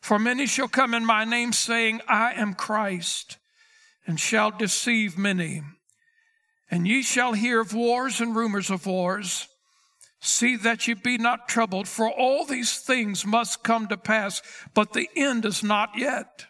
For 0.00 0.18
many 0.18 0.46
shall 0.46 0.68
come 0.68 0.94
in 0.94 1.04
my 1.04 1.24
name, 1.24 1.52
saying, 1.52 2.00
I 2.08 2.32
am 2.32 2.54
Christ, 2.54 3.38
and 4.06 4.18
shall 4.18 4.50
deceive 4.50 5.16
many. 5.16 5.62
And 6.70 6.88
ye 6.88 7.02
shall 7.02 7.34
hear 7.34 7.60
of 7.60 7.74
wars 7.74 8.20
and 8.20 8.34
rumors 8.34 8.70
of 8.70 8.86
wars. 8.86 9.46
See 10.20 10.56
that 10.56 10.88
ye 10.88 10.94
be 10.94 11.18
not 11.18 11.48
troubled, 11.48 11.86
for 11.86 12.10
all 12.10 12.44
these 12.44 12.78
things 12.78 13.26
must 13.26 13.62
come 13.62 13.88
to 13.88 13.96
pass, 13.96 14.42
but 14.74 14.92
the 14.92 15.08
end 15.14 15.44
is 15.44 15.62
not 15.62 15.90
yet. 15.96 16.46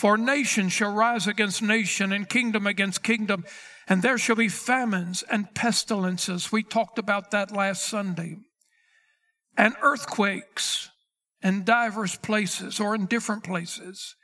For 0.00 0.16
nation 0.16 0.70
shall 0.70 0.94
rise 0.94 1.26
against 1.26 1.60
nation 1.60 2.10
and 2.10 2.26
kingdom 2.26 2.66
against 2.66 3.02
kingdom, 3.02 3.44
and 3.86 4.00
there 4.00 4.16
shall 4.16 4.34
be 4.34 4.48
famines 4.48 5.22
and 5.30 5.54
pestilences. 5.54 6.50
We 6.50 6.62
talked 6.62 6.98
about 6.98 7.32
that 7.32 7.52
last 7.52 7.84
Sunday. 7.84 8.38
And 9.58 9.74
earthquakes 9.82 10.88
in 11.42 11.64
divers 11.64 12.16
places 12.16 12.80
or 12.80 12.94
in 12.94 13.04
different 13.04 13.44
places. 13.44 14.16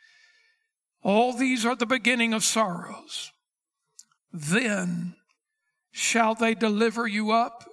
All 1.03 1.35
these 1.35 1.67
are 1.67 1.77
the 1.77 1.85
beginning 1.85 2.33
of 2.33 2.43
sorrows. 2.43 3.31
Then 4.33 5.17
shall 5.93 6.35
they 6.35 6.55
deliver 6.55 7.07
you 7.07 7.33
up 7.33 7.69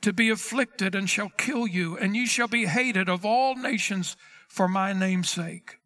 to 0.00 0.14
be 0.14 0.30
afflicted 0.30 0.94
and 0.94 1.10
shall 1.10 1.28
kill 1.36 1.66
you, 1.66 1.98
and 1.98 2.16
ye 2.16 2.24
shall 2.24 2.48
be 2.48 2.64
hated 2.64 3.10
of 3.10 3.26
all 3.26 3.56
nations 3.56 4.16
for 4.48 4.68
my 4.68 4.94
name's 4.94 5.28
sake. 5.28 5.80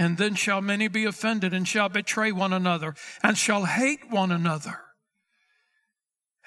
And 0.00 0.16
then 0.16 0.34
shall 0.34 0.62
many 0.62 0.88
be 0.88 1.04
offended 1.04 1.52
and 1.52 1.68
shall 1.68 1.90
betray 1.90 2.32
one 2.32 2.54
another 2.54 2.94
and 3.22 3.36
shall 3.36 3.66
hate 3.66 4.10
one 4.10 4.32
another. 4.32 4.80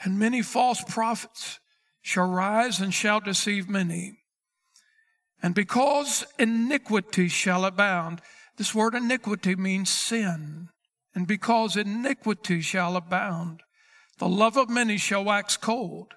And 0.03 0.17
many 0.17 0.41
false 0.41 0.83
prophets 0.83 1.59
shall 2.01 2.27
rise 2.27 2.79
and 2.79 2.91
shall 2.91 3.19
deceive 3.19 3.69
many. 3.69 4.17
And 5.43 5.53
because 5.53 6.25
iniquity 6.39 7.27
shall 7.27 7.63
abound, 7.63 8.21
this 8.57 8.73
word 8.73 8.95
iniquity 8.95 9.55
means 9.55 9.91
sin. 9.91 10.69
And 11.13 11.27
because 11.27 11.77
iniquity 11.77 12.59
shall 12.61 12.95
abound, 12.95 13.61
the 14.17 14.27
love 14.27 14.57
of 14.57 14.67
many 14.67 14.97
shall 14.97 15.25
wax 15.25 15.57
cold. 15.57 16.15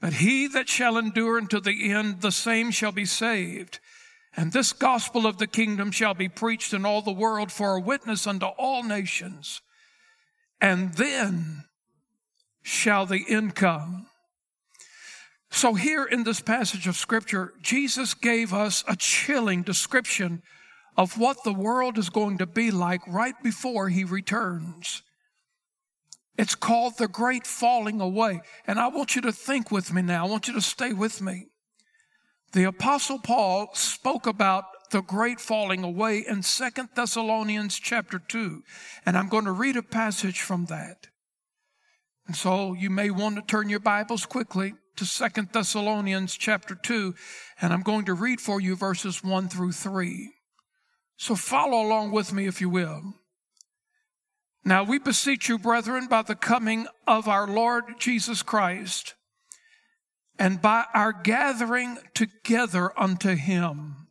But 0.00 0.12
he 0.14 0.46
that 0.46 0.68
shall 0.68 0.98
endure 0.98 1.36
unto 1.36 1.58
the 1.58 1.90
end, 1.90 2.20
the 2.20 2.30
same 2.30 2.70
shall 2.70 2.92
be 2.92 3.06
saved. 3.06 3.80
And 4.36 4.52
this 4.52 4.72
gospel 4.72 5.26
of 5.26 5.38
the 5.38 5.46
kingdom 5.46 5.90
shall 5.90 6.14
be 6.14 6.28
preached 6.28 6.72
in 6.72 6.86
all 6.86 7.02
the 7.02 7.12
world 7.12 7.52
for 7.52 7.76
a 7.76 7.80
witness 7.80 8.26
unto 8.26 8.46
all 8.46 8.82
nations. 8.82 9.60
And 10.60 10.94
then 10.94 11.64
shall 12.62 13.04
the 13.04 13.24
end 13.28 13.54
come. 13.54 14.06
So, 15.50 15.74
here 15.74 16.04
in 16.04 16.24
this 16.24 16.40
passage 16.40 16.86
of 16.86 16.96
scripture, 16.96 17.52
Jesus 17.60 18.14
gave 18.14 18.54
us 18.54 18.82
a 18.88 18.96
chilling 18.96 19.62
description 19.62 20.42
of 20.96 21.18
what 21.18 21.44
the 21.44 21.52
world 21.52 21.98
is 21.98 22.08
going 22.08 22.38
to 22.38 22.46
be 22.46 22.70
like 22.70 23.02
right 23.06 23.34
before 23.42 23.90
he 23.90 24.04
returns. 24.04 25.02
It's 26.38 26.54
called 26.54 26.96
the 26.96 27.08
great 27.08 27.46
falling 27.46 28.00
away. 28.00 28.40
And 28.66 28.78
I 28.78 28.88
want 28.88 29.14
you 29.14 29.22
to 29.22 29.32
think 29.32 29.70
with 29.70 29.92
me 29.92 30.00
now. 30.00 30.26
I 30.26 30.30
want 30.30 30.48
you 30.48 30.54
to 30.54 30.62
stay 30.62 30.94
with 30.94 31.20
me. 31.20 31.48
The 32.52 32.64
apostle 32.64 33.18
Paul 33.18 33.70
spoke 33.74 34.26
about 34.26 34.64
the 34.90 35.00
great 35.00 35.40
falling 35.40 35.84
away 35.84 36.18
in 36.18 36.42
Second 36.42 36.90
Thessalonians 36.94 37.78
chapter 37.78 38.18
2. 38.18 38.62
And 39.06 39.16
I'm 39.16 39.28
going 39.28 39.46
to 39.46 39.52
read 39.52 39.76
a 39.76 39.82
passage 39.82 40.40
from 40.42 40.66
that. 40.66 41.06
And 42.26 42.36
so 42.36 42.74
you 42.74 42.90
may 42.90 43.10
want 43.10 43.36
to 43.36 43.42
turn 43.42 43.68
your 43.68 43.80
Bibles 43.80 44.26
quickly 44.26 44.74
to 44.96 45.04
Second 45.04 45.48
Thessalonians 45.52 46.36
chapter 46.36 46.74
2, 46.74 47.14
and 47.60 47.72
I'm 47.72 47.82
going 47.82 48.04
to 48.04 48.14
read 48.14 48.40
for 48.40 48.60
you 48.60 48.76
verses 48.76 49.24
1 49.24 49.48
through 49.48 49.72
3. 49.72 50.30
So 51.16 51.34
follow 51.34 51.80
along 51.80 52.12
with 52.12 52.32
me 52.32 52.46
if 52.46 52.60
you 52.60 52.68
will. 52.68 53.14
Now 54.64 54.84
we 54.84 54.98
beseech 54.98 55.48
you, 55.48 55.58
brethren, 55.58 56.06
by 56.06 56.22
the 56.22 56.36
coming 56.36 56.86
of 57.06 57.26
our 57.26 57.48
Lord 57.48 57.84
Jesus 57.98 58.42
Christ, 58.42 59.14
and 60.38 60.60
by 60.60 60.84
our 60.94 61.12
gathering 61.12 61.98
together 62.14 62.98
unto 62.98 63.34
him, 63.34 64.08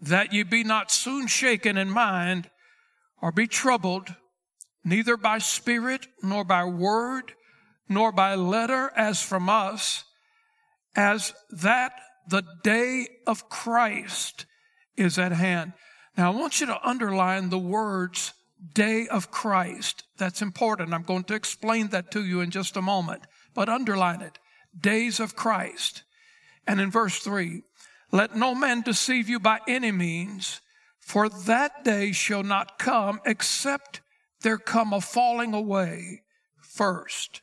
that 0.00 0.32
ye 0.32 0.42
be 0.42 0.64
not 0.64 0.90
soon 0.90 1.26
shaken 1.26 1.76
in 1.76 1.90
mind 1.90 2.50
or 3.22 3.32
be 3.32 3.46
troubled, 3.46 4.14
neither 4.84 5.16
by 5.16 5.38
spirit, 5.38 6.06
nor 6.22 6.44
by 6.44 6.64
word, 6.64 7.32
nor 7.88 8.12
by 8.12 8.34
letter 8.34 8.92
as 8.96 9.22
from 9.22 9.48
us, 9.48 10.04
as 10.94 11.32
that 11.50 11.92
the 12.28 12.44
day 12.62 13.06
of 13.26 13.48
Christ 13.48 14.46
is 14.96 15.18
at 15.18 15.32
hand. 15.32 15.72
Now 16.16 16.32
I 16.32 16.36
want 16.36 16.60
you 16.60 16.66
to 16.66 16.86
underline 16.86 17.48
the 17.48 17.58
words 17.58 18.34
day 18.74 19.08
of 19.08 19.30
Christ. 19.30 20.04
That's 20.16 20.42
important. 20.42 20.94
I'm 20.94 21.02
going 21.02 21.24
to 21.24 21.34
explain 21.34 21.88
that 21.88 22.10
to 22.12 22.24
you 22.24 22.40
in 22.40 22.50
just 22.50 22.76
a 22.76 22.82
moment 22.82 23.22
but 23.54 23.68
underline 23.68 24.20
it 24.20 24.38
days 24.78 25.20
of 25.20 25.36
Christ. 25.36 26.02
And 26.66 26.80
in 26.80 26.90
verse 26.90 27.18
3, 27.20 27.62
let 28.10 28.36
no 28.36 28.54
man 28.54 28.82
deceive 28.82 29.28
you 29.28 29.38
by 29.38 29.60
any 29.68 29.92
means, 29.92 30.60
for 30.98 31.28
that 31.28 31.84
day 31.84 32.12
shall 32.12 32.42
not 32.42 32.78
come 32.78 33.20
except 33.24 34.00
there 34.40 34.58
come 34.58 34.92
a 34.92 35.00
falling 35.00 35.54
away 35.54 36.22
first. 36.60 37.42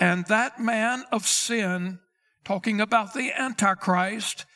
And 0.00 0.26
that 0.26 0.60
man 0.60 1.04
of 1.10 1.26
sin, 1.26 1.98
talking 2.44 2.80
about 2.80 3.14
the 3.14 3.32
Antichrist, 3.32 4.46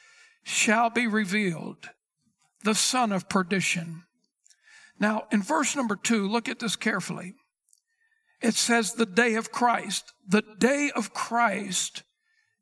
shall 0.44 0.90
be 0.90 1.06
revealed, 1.06 1.90
the 2.64 2.74
son 2.74 3.12
of 3.12 3.28
perdition. 3.28 4.04
Now, 4.98 5.26
in 5.32 5.42
verse 5.42 5.74
number 5.74 5.96
two, 5.96 6.28
look 6.28 6.48
at 6.48 6.60
this 6.60 6.76
carefully. 6.76 7.34
It 8.42 8.54
says 8.54 8.94
the 8.94 9.06
day 9.06 9.34
of 9.34 9.52
Christ. 9.52 10.12
The 10.28 10.42
day 10.58 10.90
of 10.94 11.14
Christ 11.14 12.02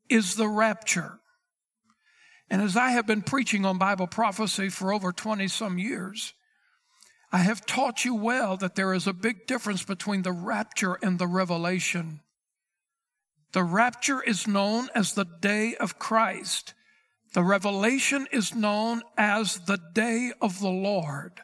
is 0.09 0.35
the 0.35 0.49
rapture. 0.49 1.21
And 2.51 2.61
as 2.61 2.77
I 2.77 2.91
have 2.91 3.07
been 3.07 3.23
preaching 3.23 3.65
on 3.65 3.79
Bible 3.79 4.07
prophecy 4.07 4.69
for 4.69 4.93
over 4.93 5.13
20 5.13 5.49
some 5.49 5.79
years, 5.79 6.35
I 7.33 7.39
have 7.39 7.65
taught 7.65 8.05
you 8.05 8.15
well 8.15 8.57
that 8.57 8.75
there 8.75 8.93
is 8.93 9.07
a 9.07 9.13
big 9.13 9.47
difference 9.47 9.85
between 9.85 10.23
the 10.23 10.33
rapture 10.33 10.99
and 11.01 11.19
the 11.19 11.29
revelation. 11.29 12.21
The 13.53 13.63
rapture 13.63 14.21
is 14.21 14.49
known 14.49 14.89
as 14.95 15.15
the 15.15 15.27
day 15.41 15.77
of 15.77 15.99
Christ. 15.99 16.75
The 17.33 17.45
revelation 17.45 18.27
is 18.33 18.55
known 18.55 19.03
as 19.17 19.61
the 19.61 19.79
day 19.95 20.33
of 20.41 20.59
the 20.59 20.69
Lord. 20.69 21.41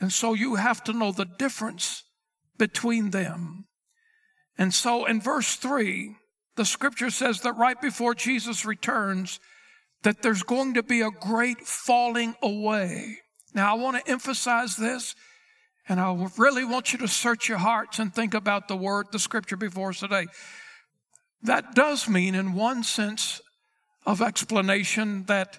And 0.00 0.12
so 0.12 0.34
you 0.34 0.56
have 0.56 0.82
to 0.84 0.92
know 0.92 1.12
the 1.12 1.24
difference 1.24 2.02
between 2.58 3.10
them. 3.10 3.66
And 4.58 4.74
so 4.74 5.04
in 5.06 5.20
verse 5.20 5.54
3, 5.56 6.16
the 6.56 6.64
scripture 6.64 7.10
says 7.10 7.42
that 7.42 7.52
right 7.52 7.80
before 7.80 8.14
Jesus 8.14 8.64
returns, 8.64 9.38
that 10.02 10.22
there's 10.22 10.42
going 10.42 10.74
to 10.74 10.82
be 10.82 11.00
a 11.00 11.10
great 11.10 11.60
falling 11.60 12.34
away. 12.42 13.18
Now, 13.54 13.74
I 13.74 13.78
want 13.78 14.04
to 14.04 14.10
emphasize 14.10 14.76
this, 14.76 15.14
and 15.88 16.00
I 16.00 16.28
really 16.36 16.64
want 16.64 16.92
you 16.92 16.98
to 16.98 17.08
search 17.08 17.48
your 17.48 17.58
hearts 17.58 17.98
and 17.98 18.12
think 18.12 18.34
about 18.34 18.68
the 18.68 18.76
word, 18.76 19.06
the 19.12 19.18
scripture 19.18 19.56
before 19.56 19.90
us 19.90 20.00
today. 20.00 20.26
That 21.42 21.74
does 21.74 22.08
mean, 22.08 22.34
in 22.34 22.54
one 22.54 22.82
sense 22.82 23.40
of 24.04 24.20
explanation, 24.20 25.24
that 25.24 25.58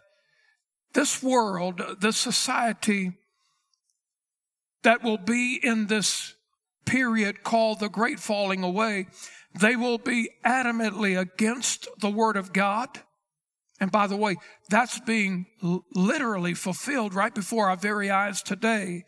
this 0.94 1.24
world, 1.24 1.82
this 2.02 2.18
society 2.18 3.14
that 4.84 5.04
will 5.04 5.18
be 5.18 5.60
in 5.62 5.88
this 5.88 6.36
period 6.90 7.44
called 7.44 7.80
the 7.80 7.88
Great 7.88 8.20
Falling 8.20 8.64
Away, 8.64 9.06
they 9.60 9.76
will 9.76 10.00
be 10.00 10.30
adamantly 10.44 11.20
against 11.20 11.88
the 12.00 12.10
Word 12.10 12.36
of 12.36 12.52
God. 12.52 12.90
And 13.80 13.92
by 13.92 14.08
the 14.08 14.18
way, 14.18 14.38
that's 14.70 15.00
being 15.00 15.46
literally 15.94 16.54
fulfilled 16.56 17.14
right 17.14 17.34
before 17.34 17.70
our 17.70 17.78
very 17.78 18.10
eyes 18.10 18.42
today. 18.42 19.04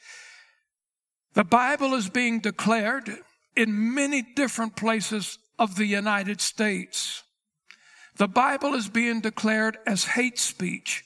The 1.33 1.43
Bible 1.43 1.93
is 1.95 2.09
being 2.09 2.39
declared 2.39 3.09
in 3.55 3.93
many 3.95 4.21
different 4.21 4.75
places 4.75 5.39
of 5.57 5.75
the 5.75 5.85
United 5.85 6.39
States. 6.39 7.23
The 8.17 8.27
Bible 8.27 8.75
is 8.75 8.89
being 8.89 9.21
declared 9.21 9.77
as 9.87 10.03
hate 10.05 10.37
speech 10.37 11.03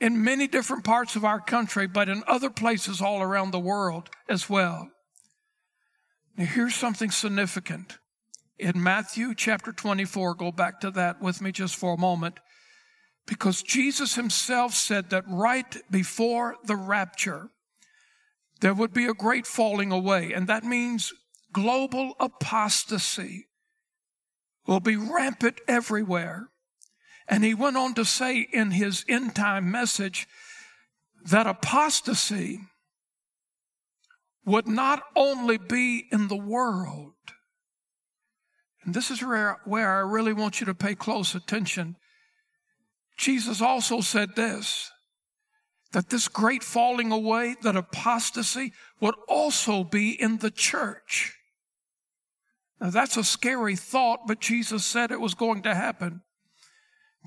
in 0.00 0.24
many 0.24 0.46
different 0.48 0.84
parts 0.84 1.16
of 1.16 1.24
our 1.24 1.40
country, 1.40 1.86
but 1.86 2.08
in 2.08 2.22
other 2.26 2.50
places 2.50 3.00
all 3.00 3.22
around 3.22 3.52
the 3.52 3.60
world 3.60 4.10
as 4.28 4.50
well. 4.50 4.90
Now, 6.36 6.46
here's 6.46 6.74
something 6.74 7.10
significant. 7.10 7.98
In 8.58 8.82
Matthew 8.82 9.34
chapter 9.34 9.72
24, 9.72 10.34
go 10.34 10.50
back 10.50 10.80
to 10.80 10.90
that 10.92 11.20
with 11.20 11.40
me 11.40 11.52
just 11.52 11.76
for 11.76 11.94
a 11.94 11.98
moment, 11.98 12.40
because 13.26 13.62
Jesus 13.62 14.14
himself 14.16 14.74
said 14.74 15.10
that 15.10 15.24
right 15.28 15.76
before 15.90 16.56
the 16.64 16.76
rapture, 16.76 17.50
there 18.60 18.74
would 18.74 18.92
be 18.92 19.06
a 19.06 19.14
great 19.14 19.46
falling 19.46 19.92
away, 19.92 20.32
and 20.32 20.46
that 20.46 20.64
means 20.64 21.12
global 21.52 22.14
apostasy 22.18 23.46
will 24.66 24.80
be 24.80 24.96
rampant 24.96 25.60
everywhere. 25.68 26.48
And 27.28 27.44
he 27.44 27.54
went 27.54 27.76
on 27.76 27.94
to 27.94 28.04
say 28.04 28.46
in 28.52 28.72
his 28.72 29.04
end 29.08 29.34
time 29.34 29.70
message 29.70 30.26
that 31.24 31.46
apostasy 31.46 32.60
would 34.44 34.66
not 34.66 35.02
only 35.16 35.58
be 35.58 36.06
in 36.12 36.28
the 36.28 36.36
world, 36.36 37.14
and 38.84 38.94
this 38.94 39.10
is 39.10 39.22
where, 39.22 39.58
I 39.66 40.00
really 40.00 40.32
want 40.32 40.60
you 40.60 40.66
to 40.66 40.74
pay 40.74 40.94
close 40.94 41.34
attention. 41.34 41.96
Jesus 43.16 43.60
also 43.60 44.00
said 44.00 44.36
this 44.36 44.90
that 45.92 46.10
this 46.10 46.26
great 46.26 46.64
falling 46.64 47.12
away, 47.12 47.54
that 47.62 47.76
apostasy 47.76 48.72
would 49.00 49.14
also 49.28 49.84
be 49.84 50.10
in 50.10 50.38
the 50.38 50.50
church. 50.50 51.38
Now 52.80 52.90
that's 52.90 53.16
a 53.16 53.22
scary 53.22 53.76
thought, 53.76 54.26
but 54.26 54.40
Jesus 54.40 54.84
said 54.84 55.12
it 55.12 55.20
was 55.20 55.34
going 55.34 55.62
to 55.62 55.74
happen. 55.74 56.22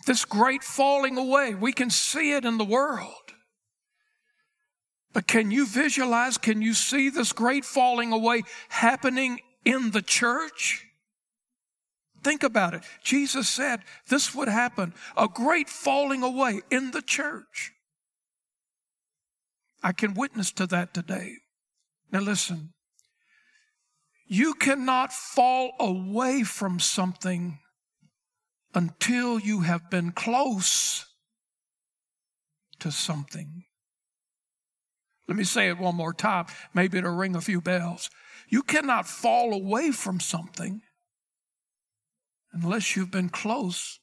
This 0.06 0.26
great 0.26 0.64
falling 0.64 1.18
away, 1.18 1.56
we 1.56 1.72
can 1.72 1.90
see 1.90 2.34
it 2.34 2.44
in 2.44 2.58
the 2.58 2.66
world. 2.66 3.32
But 5.18 5.26
can 5.26 5.50
you 5.50 5.66
visualize, 5.66 6.38
can 6.38 6.62
you 6.62 6.76
see 6.76 7.10
this 7.10 7.34
great 7.34 7.66
falling 7.66 8.14
away 8.14 8.44
happening 8.70 9.40
in 9.66 9.90
the 9.90 10.04
church? 10.04 10.86
Think 12.24 12.44
about 12.44 12.76
it. 12.76 12.84
Jesus 13.04 13.50
said 13.50 13.80
this 14.10 14.36
would 14.36 14.48
happen 14.48 14.94
a 15.18 15.28
great 15.28 15.70
falling 15.70 16.22
away 16.22 16.62
in 16.70 16.92
the 16.92 17.02
church. 17.02 17.72
I 19.82 19.92
can 19.92 20.14
witness 20.14 20.52
to 20.52 20.68
that 20.68 20.94
today. 20.94 21.38
Now, 22.12 22.20
listen, 22.20 22.76
you 24.28 24.54
cannot 24.54 25.12
fall 25.12 25.72
away 25.80 26.44
from 26.44 26.80
something 26.80 27.58
until 28.76 29.40
you 29.40 29.62
have 29.62 29.90
been 29.90 30.12
close 30.12 31.08
to 32.78 32.92
something. 32.92 33.64
Let 35.28 35.38
me 35.38 35.44
say 35.44 35.70
it 35.70 35.78
one 35.78 35.96
more 35.96 36.14
time. 36.14 36.46
Maybe 36.74 36.98
it'll 36.98 37.16
ring 37.16 37.36
a 37.36 37.42
few 37.42 37.62
bells. 37.62 38.10
You 38.48 38.64
cannot 38.64 39.08
fall 39.08 39.54
away 39.54 39.92
from 39.92 40.20
something 40.20 40.82
unless 42.54 42.96
you've 42.96 43.12
been 43.12 43.30
close 43.30 44.00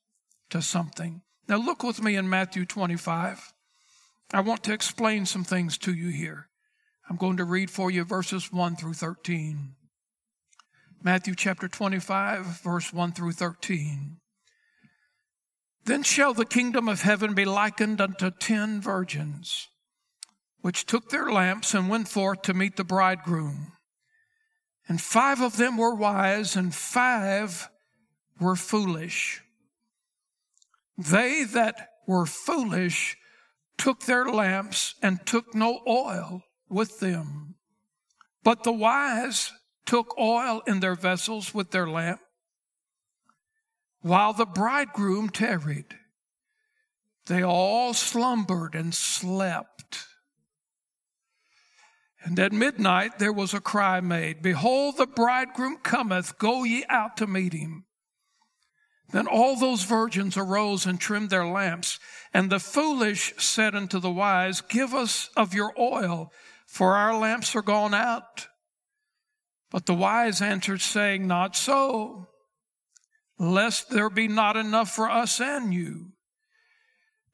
to 0.51 0.61
something. 0.61 1.23
Now, 1.49 1.57
look 1.57 1.83
with 1.83 2.03
me 2.03 2.17
in 2.17 2.29
Matthew 2.29 2.65
25. 2.65 3.53
I 4.33 4.41
want 4.41 4.63
to 4.65 4.73
explain 4.73 5.27
some 5.27 5.45
things 5.45 5.79
to 5.79 5.95
you 5.95 6.09
here. 6.09 6.49
I'm 7.09 7.17
going 7.17 7.37
to 7.37 7.45
read 7.45 7.71
for 7.71 7.91
you 7.91 8.05
verses 8.05 8.53
1 8.53 8.77
through 8.77 8.95
13. 8.95 9.75
Matthew 11.03 11.35
chapter 11.35 11.69
25, 11.69 12.47
verse 12.63 12.93
1 12.93 13.13
through 13.13 13.33
13. 13.33 14.17
Then 15.85 16.03
shall 16.03 16.33
the 16.33 16.47
kingdom 16.47 16.89
of 16.89 17.03
heaven 17.03 17.35
be 17.35 17.45
likened 17.45 18.01
unto 18.01 18.31
ten 18.31 18.81
virgins, 18.81 19.69
which 20.64 20.87
took 20.87 21.11
their 21.11 21.31
lamps 21.31 21.74
and 21.74 21.90
went 21.90 22.09
forth 22.09 22.40
to 22.40 22.55
meet 22.55 22.77
the 22.77 22.85
bridegroom. 22.85 23.72
And 24.88 24.98
five 24.98 25.42
of 25.42 25.59
them 25.59 25.77
were 25.77 25.94
wise, 25.94 26.57
and 26.57 26.74
five 26.74 27.68
were 28.40 28.57
foolish. 28.57 29.42
They 30.96 31.44
that 31.44 31.90
were 32.07 32.24
foolish 32.24 33.14
took 33.77 34.05
their 34.05 34.24
lamps 34.24 34.94
and 35.03 35.27
took 35.27 35.55
no 35.55 35.83
oil 35.87 36.44
with 36.70 36.98
them. 36.98 37.57
But 38.42 38.62
the 38.62 38.72
wise 38.72 39.53
took 39.85 40.18
oil 40.18 40.62
in 40.66 40.81
their 40.81 40.94
vessels 40.94 41.53
with 41.53 41.72
their 41.72 41.87
lamp. 41.87 42.22
While 44.00 44.33
the 44.33 44.46
bridegroom 44.46 45.29
tarried, 45.29 45.98
they 47.27 47.42
all 47.42 47.92
slumbered 47.92 48.74
and 48.74 48.94
slept. 48.94 50.07
And 52.25 52.39
at 52.39 52.53
midnight 52.53 53.19
there 53.19 53.33
was 53.33 53.53
a 53.53 53.61
cry 53.61 54.01
made 54.01 54.41
Behold, 54.43 54.97
the 54.97 55.07
bridegroom 55.07 55.77
cometh, 55.83 56.39
go 56.39 56.65
ye 56.65 56.85
out 56.89 57.19
to 57.19 57.27
meet 57.27 57.53
him. 57.53 57.85
Then 59.13 59.27
all 59.27 59.57
those 59.57 59.85
virgins 59.85 60.37
arose 60.37 60.87
and 60.87 60.99
trimmed 60.99 61.29
their 61.29 61.47
lamps. 61.47 62.01
And 62.33 62.51
the 62.51 62.59
foolish 62.59 63.35
said 63.37 63.75
unto 63.75 64.01
the 64.01 64.11
wise, 64.11 64.63
Give 64.63 64.95
us 64.95 65.29
of 65.37 65.55
your 65.55 65.73
oil, 65.79 66.33
for 66.67 66.97
our 66.97 67.17
lamps 67.17 67.55
are 67.55 67.63
gone 67.63 67.95
out. 67.95 68.49
But 69.71 69.85
the 69.87 69.95
wise 69.95 70.41
answered, 70.41 70.81
saying, 70.81 71.27
Not 71.27 71.55
so, 71.55 72.29
lest 73.39 73.91
there 73.91 74.11
be 74.11 74.29
not 74.29 74.57
enough 74.57 74.91
for 74.91 75.11
us 75.11 75.41
and 75.41 75.75
you. 75.75 76.13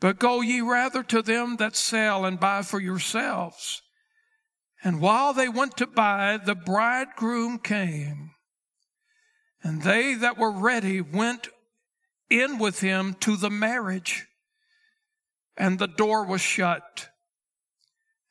But 0.01 0.19
go 0.19 0.41
ye 0.41 0.61
rather 0.61 1.03
to 1.05 1.23
them 1.23 1.57
that 1.57 1.77
sell 1.77 2.25
and 2.25 2.41
buy 2.41 2.63
for 2.63 2.81
yourselves. 2.81 3.83
And 4.83 5.01
while 5.01 5.33
they 5.33 5.49
went 5.49 5.77
to 5.77 5.87
buy, 5.87 6.39
the 6.43 6.55
bridegroom 6.55 7.59
came. 7.59 8.31
And 9.63 9.83
they 9.83 10.15
that 10.15 10.39
were 10.39 10.51
ready 10.51 11.01
went 11.01 11.49
in 12.31 12.59
with 12.59 12.81
him 12.81 13.15
to 13.21 13.37
the 13.37 13.51
marriage, 13.51 14.27
and 15.57 15.79
the 15.79 15.89
door 15.89 16.25
was 16.25 16.41
shut. 16.41 17.09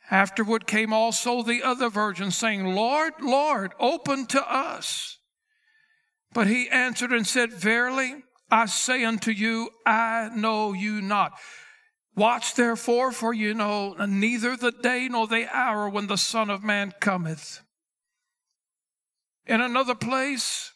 Afterward 0.10 0.66
came 0.66 0.92
also 0.92 1.44
the 1.44 1.62
other 1.62 1.90
virgins, 1.90 2.36
saying, 2.36 2.66
Lord, 2.66 3.14
Lord, 3.22 3.74
open 3.80 4.26
to 4.28 4.52
us. 4.52 5.20
But 6.34 6.48
he 6.48 6.70
answered 6.70 7.12
and 7.12 7.28
said, 7.28 7.54
Verily, 7.54 8.24
I 8.50 8.66
say 8.66 9.04
unto 9.04 9.32
you, 9.32 9.70
I 9.86 10.30
know 10.34 10.74
you 10.74 11.02
not. 11.02 11.34
Watch 12.16 12.56
therefore, 12.56 13.12
for 13.12 13.34
you 13.34 13.54
know 13.54 13.94
neither 13.94 14.58
the 14.58 14.72
day 14.72 15.08
nor 15.10 15.28
the 15.28 15.48
hour 15.56 15.88
when 15.88 16.08
the 16.08 16.18
Son 16.18 16.50
of 16.50 16.64
Man 16.64 16.94
cometh. 17.00 17.62
In 19.46 19.62
another 19.62 19.96
place, 19.96 20.74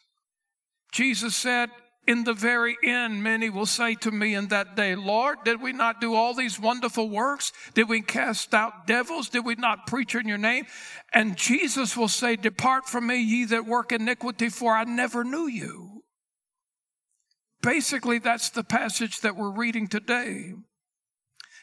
Jesus 0.90 1.36
said, 1.36 1.70
in 2.06 2.24
the 2.24 2.34
very 2.34 2.76
end, 2.84 3.22
many 3.22 3.48
will 3.48 3.66
say 3.66 3.94
to 3.96 4.10
me 4.10 4.34
in 4.34 4.48
that 4.48 4.76
day, 4.76 4.94
Lord, 4.94 5.38
did 5.44 5.62
we 5.62 5.72
not 5.72 6.00
do 6.00 6.14
all 6.14 6.34
these 6.34 6.60
wonderful 6.60 7.08
works? 7.08 7.52
Did 7.72 7.88
we 7.88 8.02
cast 8.02 8.52
out 8.52 8.86
devils? 8.86 9.30
Did 9.30 9.44
we 9.44 9.54
not 9.54 9.86
preach 9.86 10.14
in 10.14 10.28
your 10.28 10.38
name? 10.38 10.66
And 11.12 11.36
Jesus 11.36 11.96
will 11.96 12.08
say, 12.08 12.36
Depart 12.36 12.86
from 12.86 13.06
me, 13.06 13.22
ye 13.22 13.46
that 13.46 13.64
work 13.64 13.90
iniquity, 13.90 14.50
for 14.50 14.74
I 14.74 14.84
never 14.84 15.24
knew 15.24 15.46
you. 15.46 16.02
Basically, 17.62 18.18
that's 18.18 18.50
the 18.50 18.64
passage 18.64 19.20
that 19.20 19.36
we're 19.36 19.50
reading 19.50 19.88
today. 19.88 20.52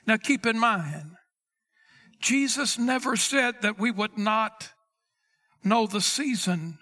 Now, 0.07 0.17
keep 0.17 0.45
in 0.45 0.59
mind, 0.59 1.11
Jesus 2.19 2.77
never 2.77 3.15
said 3.15 3.61
that 3.61 3.79
we 3.79 3.91
would 3.91 4.17
not 4.17 4.69
know 5.63 5.87
the 5.87 6.01
season 6.01 6.79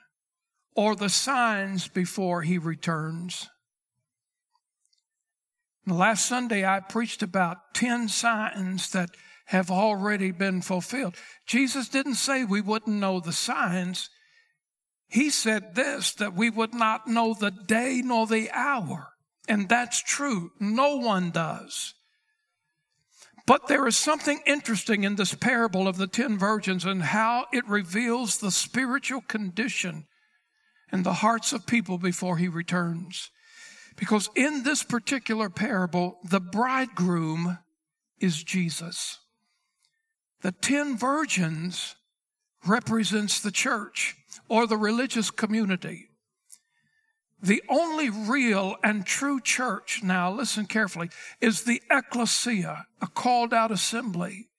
or 0.75 0.95
the 0.95 1.09
signs 1.09 1.87
before 1.87 2.41
he 2.41 2.57
returns. 2.57 3.49
Last 5.85 6.25
Sunday, 6.25 6.65
I 6.65 6.81
preached 6.81 7.23
about 7.23 7.73
10 7.73 8.09
signs 8.09 8.91
that 8.91 9.09
have 9.47 9.71
already 9.71 10.31
been 10.31 10.61
fulfilled. 10.61 11.15
Jesus 11.47 11.89
didn't 11.89 12.15
say 12.15 12.43
we 12.43 12.61
wouldn't 12.61 12.95
know 12.95 13.19
the 13.19 13.33
signs. 13.33 14.09
He 15.07 15.31
said 15.31 15.73
this 15.73 16.13
that 16.13 16.35
we 16.35 16.51
would 16.51 16.73
not 16.73 17.07
know 17.07 17.33
the 17.33 17.49
day 17.49 18.01
nor 18.05 18.27
the 18.27 18.51
hour. 18.51 19.09
And 19.47 19.67
that's 19.67 19.99
true. 20.03 20.51
No 20.59 20.97
one 20.97 21.31
does. 21.31 21.95
But 23.49 23.67
there 23.67 23.87
is 23.87 23.97
something 23.97 24.41
interesting 24.45 25.03
in 25.03 25.15
this 25.15 25.33
parable 25.33 25.87
of 25.87 25.97
the 25.97 26.05
ten 26.05 26.37
virgins 26.37 26.85
and 26.85 27.01
how 27.01 27.47
it 27.51 27.67
reveals 27.67 28.37
the 28.37 28.51
spiritual 28.51 29.21
condition 29.21 30.05
in 30.93 31.01
the 31.01 31.13
hearts 31.13 31.51
of 31.51 31.65
people 31.65 31.97
before 31.97 32.37
he 32.37 32.47
returns. 32.47 33.31
Because 33.95 34.29
in 34.35 34.61
this 34.61 34.83
particular 34.83 35.49
parable, 35.49 36.19
the 36.23 36.39
bridegroom 36.39 37.57
is 38.19 38.43
Jesus. 38.43 39.17
The 40.41 40.51
ten 40.51 40.95
virgins 40.95 41.95
represents 42.67 43.39
the 43.39 43.51
church 43.51 44.15
or 44.47 44.67
the 44.67 44.77
religious 44.77 45.31
community. 45.31 46.08
The 47.41 47.63
only 47.69 48.09
real 48.09 48.75
and 48.83 49.05
true 49.05 49.39
church, 49.39 50.01
now 50.03 50.31
listen 50.31 50.65
carefully, 50.65 51.09
is 51.39 51.63
the 51.63 51.81
ecclesia, 51.89 52.85
a 53.01 53.07
called 53.07 53.53
out 53.53 53.71
assembly. 53.71 54.49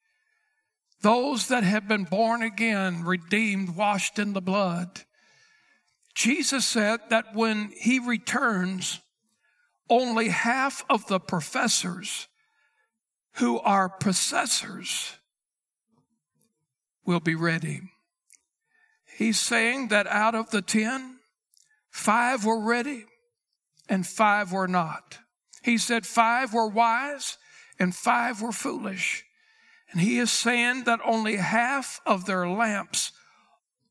Those 1.03 1.49
that 1.49 1.62
have 1.62 1.88
been 1.88 2.05
born 2.05 2.43
again, 2.43 3.05
redeemed, 3.05 3.77
washed 3.77 4.19
in 4.19 4.33
the 4.33 4.40
blood. 4.40 5.03
Jesus 6.14 6.66
said 6.66 7.01
that 7.11 7.35
when 7.35 7.73
he 7.77 7.99
returns, 7.99 9.01
only 9.88 10.29
half 10.29 10.85
of 10.90 11.07
the 11.07 11.21
professors 11.21 12.29
who 13.35 13.59
are 13.61 13.88
possessors 13.88 15.16
will 17.05 17.21
be 17.21 17.35
ready. 17.35 17.81
He's 19.16 19.38
saying 19.38 19.88
that 19.88 20.07
out 20.07 20.35
of 20.35 20.51
the 20.51 20.62
ten, 20.62 21.19
five 21.90 22.44
were 22.44 22.61
ready 22.61 23.05
and 23.88 24.07
five 24.07 24.53
were 24.53 24.68
not. 24.68 25.18
He 25.62 25.79
said 25.79 26.07
five 26.07 26.55
were 26.55 26.68
wise 26.68 27.37
and 27.79 27.94
five 27.94 28.40
were 28.40 28.53
foolish. 28.53 29.24
And 29.90 30.00
he 30.00 30.18
is 30.18 30.31
saying 30.31 30.85
that 30.85 31.00
only 31.05 31.37
half 31.37 32.00
of 32.07 32.24
their 32.24 32.48
lamps 32.48 33.12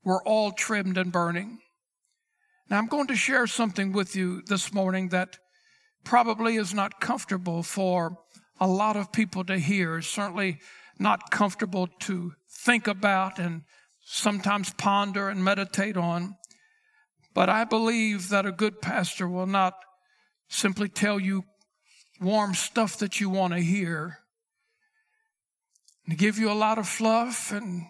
were 0.03 0.23
all 0.23 0.51
trimmed 0.51 0.97
and 0.97 1.12
burning. 1.12 1.59
Now, 2.69 2.77
I'm 2.77 2.88
going 2.88 3.07
to 3.07 3.15
share 3.15 3.47
something 3.47 3.91
with 3.91 4.15
you 4.15 4.41
this 4.45 4.73
morning 4.73 5.09
that 5.09 5.38
probably 6.03 6.55
is 6.55 6.73
not 6.73 7.01
comfortable 7.01 7.63
for 7.63 8.17
a 8.59 8.67
lot 8.67 8.95
of 8.95 9.12
people 9.12 9.43
to 9.45 9.57
hear, 9.57 10.01
certainly 10.01 10.59
not 10.99 11.31
comfortable 11.31 11.88
to 12.01 12.33
think 12.49 12.88
about 12.88 13.39
and 13.39 13.63
sometimes 14.01 14.73
ponder 14.73 15.29
and 15.29 15.43
meditate 15.43 15.97
on. 15.97 16.35
But 17.39 17.47
I 17.47 17.63
believe 17.63 18.28
that 18.32 18.45
a 18.45 18.52
good 18.52 18.82
pastor 18.82 19.25
will 19.25 19.47
not 19.47 19.73
simply 20.49 20.89
tell 20.89 21.17
you 21.17 21.45
warm 22.19 22.54
stuff 22.54 22.97
that 22.97 23.21
you 23.21 23.30
want 23.30 23.54
to 23.54 23.62
hear 23.62 24.17
and 26.06 26.17
give 26.17 26.38
you 26.38 26.52
a 26.52 26.60
lot 26.65 26.78
of 26.78 26.86
fluff 26.86 27.54
and 27.54 27.86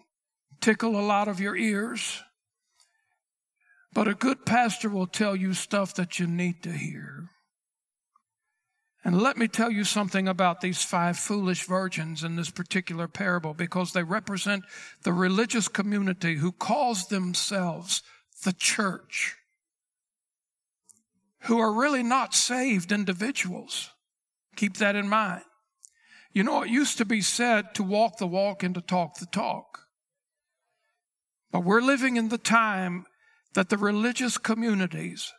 tickle 0.62 0.96
a 0.96 1.02
lot 1.02 1.28
of 1.28 1.40
your 1.40 1.56
ears. 1.56 2.22
But 3.92 4.08
a 4.08 4.14
good 4.14 4.46
pastor 4.46 4.88
will 4.88 5.08
tell 5.08 5.36
you 5.36 5.56
stuff 5.56 5.96
that 5.96 6.20
you 6.20 6.28
need 6.28 6.62
to 6.62 6.72
hear. 6.72 7.32
And 9.04 9.20
let 9.20 9.36
me 9.36 9.48
tell 9.48 9.72
you 9.72 9.84
something 9.84 10.28
about 10.28 10.62
these 10.62 10.84
five 10.84 11.18
foolish 11.18 11.64
virgins 11.64 12.24
in 12.24 12.36
this 12.36 12.52
particular 12.52 13.08
parable 13.08 13.56
because 13.56 13.94
they 13.94 14.04
represent 14.04 14.64
the 15.02 15.12
religious 15.12 15.68
community 15.68 16.36
who 16.36 16.52
calls 16.52 17.08
themselves 17.08 18.04
the 18.44 18.54
church, 18.54 19.36
who 21.43 21.60
are 21.60 21.71
really 21.71 22.04
not 22.04 22.34
saved 22.34 22.91
individuals. 22.91 23.91
Keep 24.56 24.78
that 24.78 24.95
in 24.95 25.08
mind. 25.08 25.43
You 26.34 26.43
know, 26.43 26.63
it 26.63 26.69
used 26.69 26.97
to 26.97 27.06
be 27.06 27.21
said 27.21 27.73
to 27.75 27.84
walk 27.84 28.17
the 28.17 28.28
walk 28.28 28.62
and 28.63 28.75
to 28.75 28.82
talk 28.82 29.17
the 29.17 29.25
talk. 29.25 29.80
But 31.52 31.63
we're 31.63 31.82
living 31.82 32.17
in 32.17 32.30
the 32.30 32.38
time 32.38 33.06
that 33.54 33.69
the 33.69 33.78
religious 33.78 34.38
communities 34.38 35.34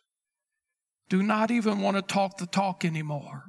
do 1.08 1.22
not 1.22 1.50
even 1.50 1.80
want 1.80 1.96
to 1.96 2.02
talk 2.02 2.38
the 2.38 2.46
talk 2.46 2.84
anymore. 2.84 3.44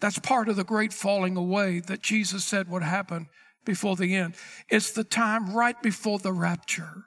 That's 0.00 0.18
part 0.18 0.48
of 0.48 0.56
the 0.56 0.64
great 0.64 0.92
falling 0.92 1.36
away 1.36 1.80
that 1.80 2.02
Jesus 2.02 2.44
said 2.44 2.68
would 2.68 2.82
happen 2.82 3.28
before 3.64 3.96
the 3.96 4.14
end. 4.14 4.34
It's 4.68 4.92
the 4.92 5.04
time 5.04 5.54
right 5.54 5.80
before 5.82 6.18
the 6.18 6.32
rapture. 6.32 7.04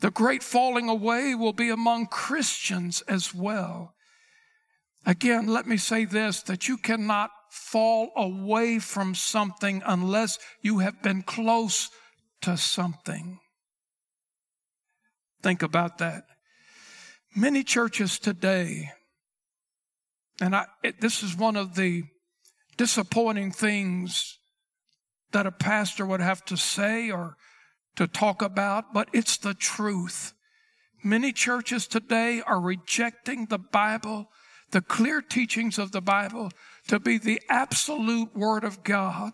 The 0.00 0.10
great 0.10 0.42
falling 0.42 0.88
away 0.88 1.34
will 1.34 1.52
be 1.52 1.70
among 1.70 2.06
Christians 2.06 3.02
as 3.02 3.34
well. 3.34 3.94
Again, 5.04 5.46
let 5.46 5.66
me 5.66 5.76
say 5.76 6.04
this 6.04 6.42
that 6.42 6.68
you 6.68 6.76
cannot 6.76 7.30
fall 7.50 8.10
away 8.16 8.78
from 8.78 9.14
something 9.14 9.82
unless 9.84 10.38
you 10.62 10.78
have 10.78 11.02
been 11.02 11.22
close 11.22 11.90
to 12.42 12.56
something. 12.56 13.40
Think 15.42 15.62
about 15.62 15.98
that. 15.98 16.24
Many 17.34 17.62
churches 17.62 18.18
today, 18.18 18.90
and 20.40 20.54
I, 20.54 20.66
it, 20.82 21.00
this 21.00 21.22
is 21.22 21.36
one 21.36 21.56
of 21.56 21.74
the 21.74 22.04
disappointing 22.76 23.52
things 23.52 24.38
that 25.32 25.46
a 25.46 25.52
pastor 25.52 26.06
would 26.06 26.20
have 26.20 26.44
to 26.46 26.56
say 26.56 27.10
or 27.10 27.36
to 27.98 28.06
talk 28.06 28.42
about, 28.42 28.94
but 28.94 29.08
it's 29.12 29.36
the 29.36 29.54
truth. 29.54 30.32
Many 31.02 31.32
churches 31.32 31.88
today 31.88 32.40
are 32.46 32.60
rejecting 32.60 33.46
the 33.46 33.58
Bible, 33.58 34.30
the 34.70 34.80
clear 34.80 35.20
teachings 35.20 35.80
of 35.80 35.90
the 35.90 36.00
Bible, 36.00 36.52
to 36.86 37.00
be 37.00 37.18
the 37.18 37.42
absolute 37.50 38.36
Word 38.36 38.62
of 38.62 38.84
God. 38.84 39.32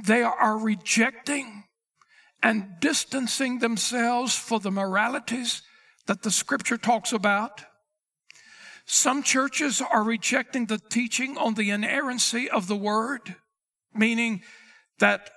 They 0.00 0.22
are 0.22 0.56
rejecting 0.56 1.64
and 2.44 2.78
distancing 2.78 3.58
themselves 3.58 4.36
for 4.36 4.60
the 4.60 4.70
moralities 4.70 5.62
that 6.06 6.22
the 6.22 6.30
scripture 6.30 6.78
talks 6.78 7.12
about. 7.12 7.64
Some 8.86 9.24
churches 9.24 9.82
are 9.82 10.04
rejecting 10.04 10.66
the 10.66 10.78
teaching 10.78 11.38
on 11.38 11.54
the 11.54 11.70
inerrancy 11.70 12.48
of 12.48 12.68
the 12.68 12.76
word, 12.76 13.34
meaning 13.92 14.42
that 15.00 15.30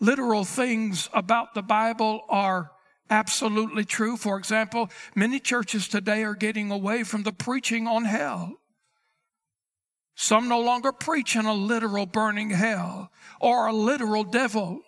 literal 0.00 0.44
things 0.44 1.08
about 1.12 1.54
the 1.54 1.62
Bible 1.62 2.22
are 2.28 2.70
absolutely 3.10 3.84
true. 3.84 4.16
For 4.16 4.38
example, 4.38 4.90
many 5.14 5.38
churches 5.38 5.88
today 5.88 6.22
are 6.24 6.34
getting 6.34 6.70
away 6.70 7.04
from 7.04 7.22
the 7.22 7.32
preaching 7.32 7.86
on 7.86 8.04
hell. 8.04 8.54
Some 10.14 10.48
no 10.48 10.60
longer 10.60 10.92
preach 10.92 11.34
in 11.36 11.44
a 11.44 11.54
literal 11.54 12.06
burning 12.06 12.50
hell 12.50 13.10
or 13.40 13.66
a 13.66 13.72
literal 13.72 14.24
devil. 14.24 14.80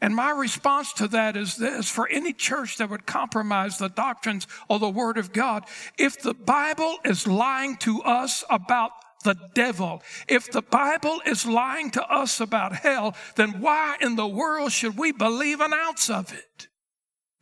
And 0.00 0.14
my 0.14 0.30
response 0.30 0.92
to 0.94 1.08
that 1.08 1.36
is 1.36 1.56
this 1.56 1.88
for 1.88 2.08
any 2.08 2.32
church 2.32 2.76
that 2.76 2.90
would 2.90 3.06
compromise 3.06 3.78
the 3.78 3.88
doctrines 3.88 4.46
or 4.68 4.78
the 4.78 4.90
Word 4.90 5.18
of 5.18 5.32
God, 5.32 5.64
if 5.96 6.20
the 6.20 6.34
Bible 6.34 6.98
is 7.04 7.26
lying 7.26 7.76
to 7.78 8.02
us 8.02 8.44
about 8.50 8.92
the 9.24 9.36
devil, 9.54 10.02
if 10.28 10.50
the 10.50 10.62
Bible 10.62 11.20
is 11.26 11.46
lying 11.46 11.90
to 11.92 12.04
us 12.04 12.40
about 12.40 12.76
hell, 12.76 13.14
then 13.36 13.60
why 13.60 13.96
in 14.00 14.16
the 14.16 14.26
world 14.26 14.72
should 14.72 14.96
we 14.96 15.12
believe 15.12 15.60
an 15.60 15.72
ounce 15.72 16.08
of 16.08 16.32
it? 16.32 16.68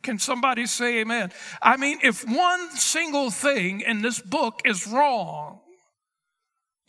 Can 0.03 0.19
somebody 0.19 0.65
say 0.65 0.99
amen? 0.99 1.31
I 1.61 1.77
mean, 1.77 1.99
if 2.03 2.27
one 2.27 2.71
single 2.71 3.29
thing 3.29 3.81
in 3.81 4.01
this 4.01 4.21
book 4.21 4.61
is 4.65 4.87
wrong, 4.87 5.59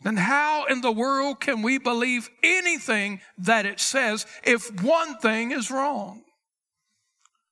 then 0.01 0.15
how 0.15 0.65
in 0.65 0.81
the 0.81 0.91
world 0.91 1.41
can 1.41 1.61
we 1.61 1.77
believe 1.77 2.29
anything 2.41 3.19
that 3.37 3.65
it 3.65 3.79
says 3.79 4.25
if 4.43 4.81
one 4.81 5.17
thing 5.17 5.51
is 5.51 5.69
wrong? 5.69 6.23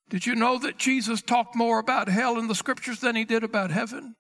Did 0.10 0.26
you 0.26 0.36
know 0.36 0.58
that 0.60 0.78
Jesus 0.78 1.22
talked 1.22 1.56
more 1.56 1.80
about 1.80 2.08
hell 2.08 2.40
in 2.40 2.48
the 2.48 2.56
scriptures 2.56 3.02
than 3.02 3.16
he 3.16 3.26
did 3.26 3.44
about 3.44 3.72
heaven? 3.72 4.16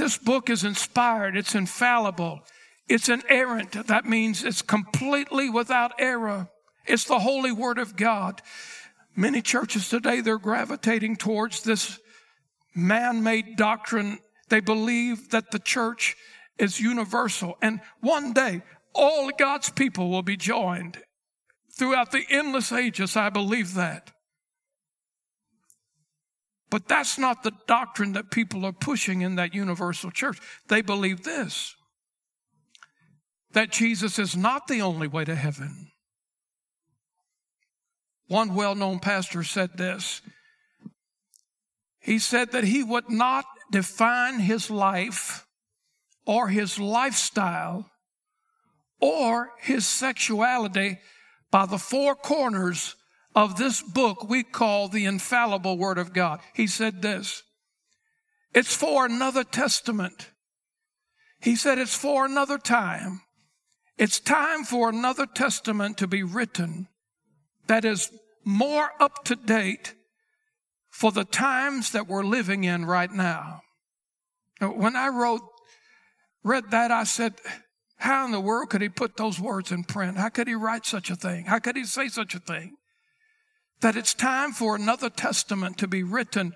This 0.00 0.16
book 0.16 0.48
is 0.48 0.64
inspired, 0.64 1.36
it's 1.36 1.54
infallible, 1.54 2.40
it's 2.88 3.10
inerrant. 3.10 3.72
That 3.86 4.06
means 4.06 4.42
it's 4.42 4.62
completely 4.62 5.50
without 5.50 5.92
error. 5.98 6.48
It's 6.86 7.04
the 7.04 7.18
holy 7.18 7.52
word 7.52 7.76
of 7.76 7.96
God. 7.96 8.40
Many 9.14 9.42
churches 9.42 9.90
today, 9.90 10.22
they're 10.22 10.38
gravitating 10.38 11.16
towards 11.16 11.64
this 11.64 11.98
man 12.74 13.22
made 13.22 13.56
doctrine. 13.56 14.20
They 14.48 14.60
believe 14.60 15.32
that 15.32 15.50
the 15.50 15.58
church 15.58 16.16
is 16.56 16.80
universal. 16.80 17.58
And 17.60 17.82
one 18.00 18.32
day, 18.32 18.62
all 18.94 19.30
God's 19.38 19.68
people 19.68 20.08
will 20.08 20.22
be 20.22 20.38
joined 20.38 20.96
throughout 21.78 22.10
the 22.10 22.24
endless 22.30 22.72
ages. 22.72 23.18
I 23.18 23.28
believe 23.28 23.74
that. 23.74 24.12
But 26.70 26.86
that's 26.86 27.18
not 27.18 27.42
the 27.42 27.52
doctrine 27.66 28.12
that 28.12 28.30
people 28.30 28.64
are 28.64 28.72
pushing 28.72 29.22
in 29.22 29.34
that 29.34 29.54
universal 29.54 30.10
church. 30.10 30.38
They 30.68 30.82
believe 30.82 31.24
this 31.24 31.74
that 33.52 33.72
Jesus 33.72 34.16
is 34.16 34.36
not 34.36 34.68
the 34.68 34.80
only 34.80 35.08
way 35.08 35.24
to 35.24 35.34
heaven. 35.34 35.90
One 38.28 38.54
well 38.54 38.76
known 38.76 39.00
pastor 39.00 39.42
said 39.42 39.70
this. 39.76 40.22
He 41.98 42.20
said 42.20 42.52
that 42.52 42.62
he 42.62 42.84
would 42.84 43.10
not 43.10 43.44
define 43.72 44.38
his 44.38 44.70
life 44.70 45.46
or 46.26 46.46
his 46.46 46.78
lifestyle 46.78 47.90
or 49.00 49.50
his 49.58 49.84
sexuality 49.84 50.98
by 51.50 51.66
the 51.66 51.78
four 51.78 52.14
corners 52.14 52.94
of 53.34 53.56
this 53.56 53.82
book 53.82 54.28
we 54.28 54.42
call 54.42 54.88
the 54.88 55.04
infallible 55.04 55.78
Word 55.78 55.98
of 55.98 56.12
God. 56.12 56.40
He 56.54 56.66
said 56.66 57.02
this 57.02 57.42
it's 58.52 58.74
for 58.74 59.06
another 59.06 59.44
testament. 59.44 60.30
He 61.40 61.56
said 61.56 61.78
it's 61.78 61.94
for 61.94 62.24
another 62.26 62.58
time. 62.58 63.22
It's 63.96 64.18
time 64.18 64.64
for 64.64 64.88
another 64.88 65.26
testament 65.26 65.98
to 65.98 66.06
be 66.06 66.22
written 66.22 66.88
that 67.66 67.84
is 67.84 68.10
more 68.44 68.90
up 68.98 69.24
to 69.24 69.36
date 69.36 69.94
for 70.88 71.12
the 71.12 71.24
times 71.24 71.92
that 71.92 72.08
we're 72.08 72.24
living 72.24 72.64
in 72.64 72.84
right 72.84 73.12
now. 73.12 73.60
When 74.60 74.96
I 74.96 75.08
wrote, 75.08 75.42
read 76.42 76.70
that, 76.70 76.90
I 76.90 77.04
said, 77.04 77.34
how 77.96 78.24
in 78.24 78.32
the 78.32 78.40
world 78.40 78.70
could 78.70 78.82
he 78.82 78.88
put 78.88 79.16
those 79.16 79.38
words 79.38 79.70
in 79.70 79.84
print? 79.84 80.16
How 80.16 80.30
could 80.30 80.48
he 80.48 80.54
write 80.54 80.86
such 80.86 81.10
a 81.10 81.16
thing? 81.16 81.44
How 81.44 81.58
could 81.58 81.76
he 81.76 81.84
say 81.84 82.08
such 82.08 82.34
a 82.34 82.40
thing? 82.40 82.76
That 83.80 83.96
it's 83.96 84.14
time 84.14 84.52
for 84.52 84.76
another 84.76 85.10
testament 85.10 85.78
to 85.78 85.88
be 85.88 86.02
written. 86.02 86.52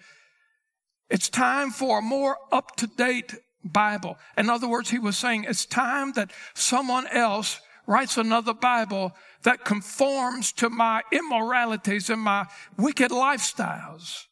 It's 1.08 1.28
time 1.28 1.70
for 1.70 1.98
a 1.98 2.02
more 2.02 2.36
up 2.52 2.76
to 2.76 2.86
date 2.86 3.34
Bible. 3.64 4.18
In 4.36 4.50
other 4.50 4.68
words, 4.68 4.90
he 4.90 4.98
was 4.98 5.16
saying 5.16 5.44
it's 5.44 5.64
time 5.64 6.12
that 6.12 6.32
someone 6.54 7.06
else 7.06 7.60
writes 7.86 8.16
another 8.16 8.54
Bible 8.54 9.12
that 9.42 9.64
conforms 9.64 10.52
to 10.52 10.70
my 10.70 11.02
immoralities 11.12 12.10
and 12.10 12.20
my 12.20 12.46
wicked 12.76 13.10
lifestyles. 13.10 14.24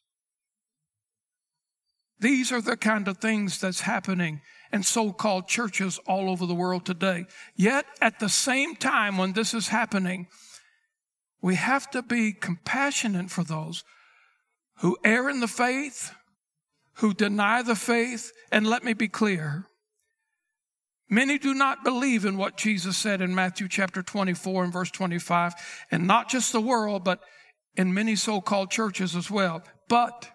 These 2.19 2.51
are 2.51 2.61
the 2.61 2.77
kind 2.77 3.07
of 3.07 3.17
things 3.17 3.59
that's 3.59 3.81
happening 3.81 4.41
in 4.71 4.81
so-called 4.81 5.47
churches 5.47 5.99
all 6.07 6.29
over 6.29 6.45
the 6.45 6.55
world 6.55 6.85
today. 6.85 7.25
Yet 7.55 7.85
at 8.01 8.19
the 8.19 8.29
same 8.29 8.75
time 8.75 9.17
when 9.17 9.33
this 9.33 9.53
is 9.53 9.67
happening, 9.67 10.27
we 11.43 11.55
have 11.55 11.91
to 11.91 12.01
be 12.01 12.31
compassionate 12.31 13.29
for 13.29 13.43
those 13.43 13.83
who 14.77 14.97
err 15.03 15.29
in 15.29 15.41
the 15.41 15.47
faith, 15.47 16.15
who 16.95 17.13
deny 17.13 17.61
the 17.61 17.75
faith, 17.75 18.31
and 18.49 18.65
let 18.65 18.83
me 18.83 18.93
be 18.93 19.09
clear. 19.09 19.65
Many 21.09 21.37
do 21.37 21.53
not 21.53 21.83
believe 21.83 22.23
in 22.23 22.37
what 22.37 22.55
Jesus 22.55 22.97
said 22.97 23.21
in 23.21 23.35
Matthew 23.35 23.67
chapter 23.67 24.01
24 24.01 24.63
and 24.63 24.73
verse 24.73 24.89
25, 24.89 25.53
and 25.91 26.07
not 26.07 26.29
just 26.29 26.53
the 26.53 26.61
world, 26.61 27.03
but 27.03 27.19
in 27.75 27.93
many 27.93 28.15
so 28.15 28.39
called 28.39 28.71
churches 28.71 29.13
as 29.13 29.29
well. 29.29 29.63
But 29.89 30.31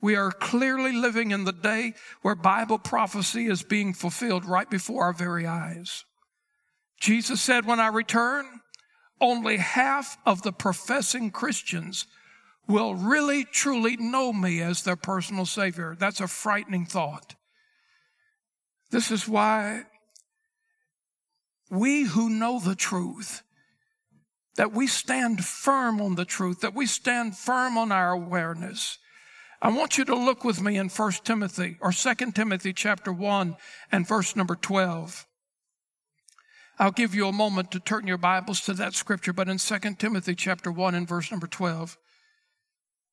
we 0.00 0.16
are 0.16 0.32
clearly 0.32 0.92
living 0.92 1.30
in 1.30 1.44
the 1.44 1.52
day 1.52 1.94
where 2.20 2.34
Bible 2.34 2.80
prophecy 2.80 3.46
is 3.46 3.62
being 3.62 3.94
fulfilled 3.94 4.44
right 4.44 4.68
before 4.68 5.04
our 5.04 5.12
very 5.12 5.46
eyes. 5.46 6.04
Jesus 7.00 7.40
said, 7.40 7.64
When 7.64 7.78
I 7.78 7.86
return, 7.86 8.60
only 9.20 9.58
half 9.58 10.18
of 10.26 10.42
the 10.42 10.52
professing 10.52 11.30
Christians 11.30 12.06
will 12.66 12.94
really 12.94 13.44
truly 13.44 13.96
know 13.96 14.32
me 14.32 14.60
as 14.60 14.82
their 14.82 14.96
personal 14.96 15.46
Savior. 15.46 15.96
That's 15.98 16.20
a 16.20 16.28
frightening 16.28 16.86
thought. 16.86 17.34
This 18.90 19.10
is 19.10 19.28
why 19.28 19.84
we 21.70 22.04
who 22.04 22.30
know 22.30 22.60
the 22.60 22.74
truth, 22.74 23.42
that 24.56 24.72
we 24.72 24.86
stand 24.86 25.44
firm 25.44 26.00
on 26.00 26.14
the 26.14 26.24
truth, 26.24 26.60
that 26.60 26.74
we 26.74 26.86
stand 26.86 27.36
firm 27.36 27.76
on 27.76 27.90
our 27.90 28.12
awareness. 28.12 28.98
I 29.60 29.70
want 29.70 29.98
you 29.98 30.04
to 30.04 30.14
look 30.14 30.44
with 30.44 30.60
me 30.60 30.76
in 30.76 30.88
1 30.88 31.12
Timothy 31.24 31.76
or 31.80 31.90
2 31.90 32.32
Timothy 32.32 32.72
chapter 32.72 33.12
1 33.12 33.56
and 33.90 34.06
verse 34.06 34.36
number 34.36 34.54
12. 34.54 35.26
I'll 36.78 36.90
give 36.90 37.14
you 37.14 37.28
a 37.28 37.32
moment 37.32 37.70
to 37.70 37.80
turn 37.80 38.06
your 38.06 38.18
Bibles 38.18 38.60
to 38.62 38.74
that 38.74 38.94
scripture, 38.94 39.32
but 39.32 39.48
in 39.48 39.58
2 39.58 39.78
Timothy 39.96 40.34
chapter 40.34 40.72
1 40.72 40.94
and 40.94 41.06
verse 41.06 41.30
number 41.30 41.46
12, 41.46 41.96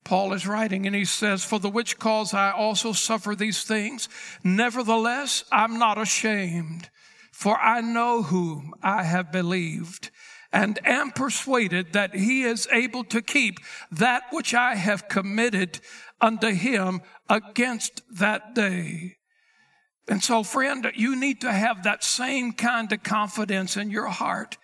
Paul 0.04 0.32
is 0.32 0.48
writing 0.48 0.84
and 0.86 0.96
he 0.96 1.04
says, 1.04 1.44
For 1.44 1.60
the 1.60 1.70
which 1.70 1.98
cause 1.98 2.34
I 2.34 2.50
also 2.50 2.92
suffer 2.92 3.36
these 3.36 3.62
things. 3.62 4.08
Nevertheless, 4.42 5.44
I'm 5.52 5.78
not 5.78 5.96
ashamed, 5.96 6.90
for 7.30 7.56
I 7.56 7.80
know 7.80 8.24
whom 8.24 8.74
I 8.82 9.04
have 9.04 9.30
believed 9.30 10.10
and 10.52 10.78
am 10.84 11.12
persuaded 11.12 11.92
that 11.92 12.14
he 12.14 12.42
is 12.42 12.68
able 12.72 13.04
to 13.04 13.22
keep 13.22 13.58
that 13.92 14.24
which 14.32 14.54
I 14.54 14.74
have 14.74 15.08
committed 15.08 15.80
unto 16.20 16.48
him 16.48 17.00
against 17.28 18.02
that 18.10 18.54
day. 18.54 19.18
And 20.08 20.22
so, 20.22 20.42
friend, 20.42 20.90
you 20.94 21.14
need 21.14 21.40
to 21.42 21.52
have 21.52 21.84
that 21.84 22.02
same 22.02 22.52
kind 22.52 22.92
of 22.92 23.02
confidence 23.02 23.76
in 23.76 23.90
your 23.90 24.08
heart 24.08 24.58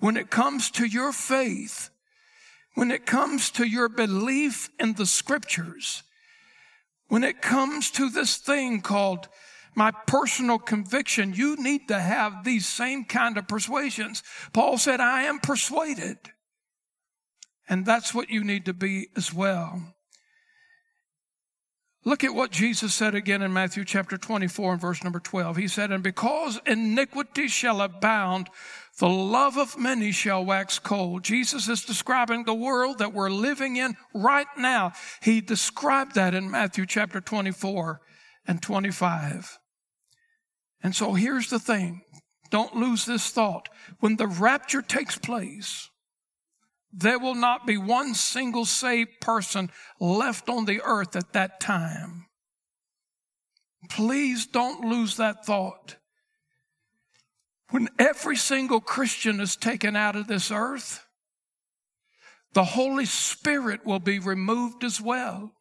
when 0.00 0.16
it 0.16 0.30
comes 0.30 0.70
to 0.72 0.86
your 0.86 1.12
faith 1.12 1.90
when 2.78 2.92
it 2.92 3.06
comes 3.06 3.50
to 3.50 3.64
your 3.66 3.88
belief 3.88 4.70
in 4.78 4.92
the 4.92 5.04
scriptures, 5.04 6.04
when 7.08 7.24
it 7.24 7.42
comes 7.42 7.90
to 7.90 8.08
this 8.08 8.36
thing 8.36 8.80
called 8.82 9.26
my 9.74 9.90
personal 10.06 10.60
conviction, 10.60 11.34
you 11.34 11.56
need 11.56 11.88
to 11.88 11.98
have 11.98 12.44
these 12.44 12.68
same 12.68 13.04
kind 13.04 13.36
of 13.36 13.48
persuasions. 13.48 14.22
Paul 14.52 14.78
said, 14.78 15.00
I 15.00 15.22
am 15.22 15.40
persuaded. 15.40 16.18
And 17.68 17.84
that's 17.84 18.14
what 18.14 18.30
you 18.30 18.44
need 18.44 18.66
to 18.66 18.74
be 18.74 19.08
as 19.16 19.34
well. 19.34 19.96
Look 22.08 22.24
at 22.24 22.34
what 22.34 22.50
Jesus 22.50 22.94
said 22.94 23.14
again 23.14 23.42
in 23.42 23.52
Matthew 23.52 23.84
chapter 23.84 24.16
24 24.16 24.72
and 24.72 24.80
verse 24.80 25.04
number 25.04 25.20
12. 25.20 25.58
He 25.58 25.68
said, 25.68 25.92
And 25.92 26.02
because 26.02 26.58
iniquity 26.64 27.48
shall 27.48 27.82
abound, 27.82 28.48
the 28.98 29.10
love 29.10 29.58
of 29.58 29.76
many 29.76 30.10
shall 30.10 30.42
wax 30.42 30.78
cold. 30.78 31.22
Jesus 31.22 31.68
is 31.68 31.84
describing 31.84 32.44
the 32.44 32.54
world 32.54 32.96
that 32.96 33.12
we're 33.12 33.28
living 33.28 33.76
in 33.76 33.94
right 34.14 34.46
now. 34.56 34.92
He 35.20 35.42
described 35.42 36.14
that 36.14 36.32
in 36.32 36.50
Matthew 36.50 36.86
chapter 36.86 37.20
24 37.20 38.00
and 38.46 38.62
25. 38.62 39.58
And 40.82 40.96
so 40.96 41.12
here's 41.12 41.50
the 41.50 41.58
thing. 41.58 42.00
Don't 42.50 42.74
lose 42.74 43.04
this 43.04 43.28
thought. 43.28 43.68
When 44.00 44.16
the 44.16 44.28
rapture 44.28 44.80
takes 44.80 45.18
place, 45.18 45.90
there 46.92 47.18
will 47.18 47.34
not 47.34 47.66
be 47.66 47.76
one 47.76 48.14
single 48.14 48.64
saved 48.64 49.20
person 49.20 49.70
left 50.00 50.48
on 50.48 50.64
the 50.64 50.80
earth 50.82 51.14
at 51.16 51.32
that 51.32 51.60
time. 51.60 52.26
Please 53.90 54.46
don't 54.46 54.88
lose 54.88 55.16
that 55.16 55.44
thought. 55.44 55.96
When 57.70 57.88
every 57.98 58.36
single 58.36 58.80
Christian 58.80 59.40
is 59.40 59.54
taken 59.54 59.94
out 59.94 60.16
of 60.16 60.26
this 60.26 60.50
earth, 60.50 61.04
the 62.54 62.64
Holy 62.64 63.04
Spirit 63.04 63.84
will 63.84 64.00
be 64.00 64.18
removed 64.18 64.82
as 64.84 65.00
well. 65.00 65.52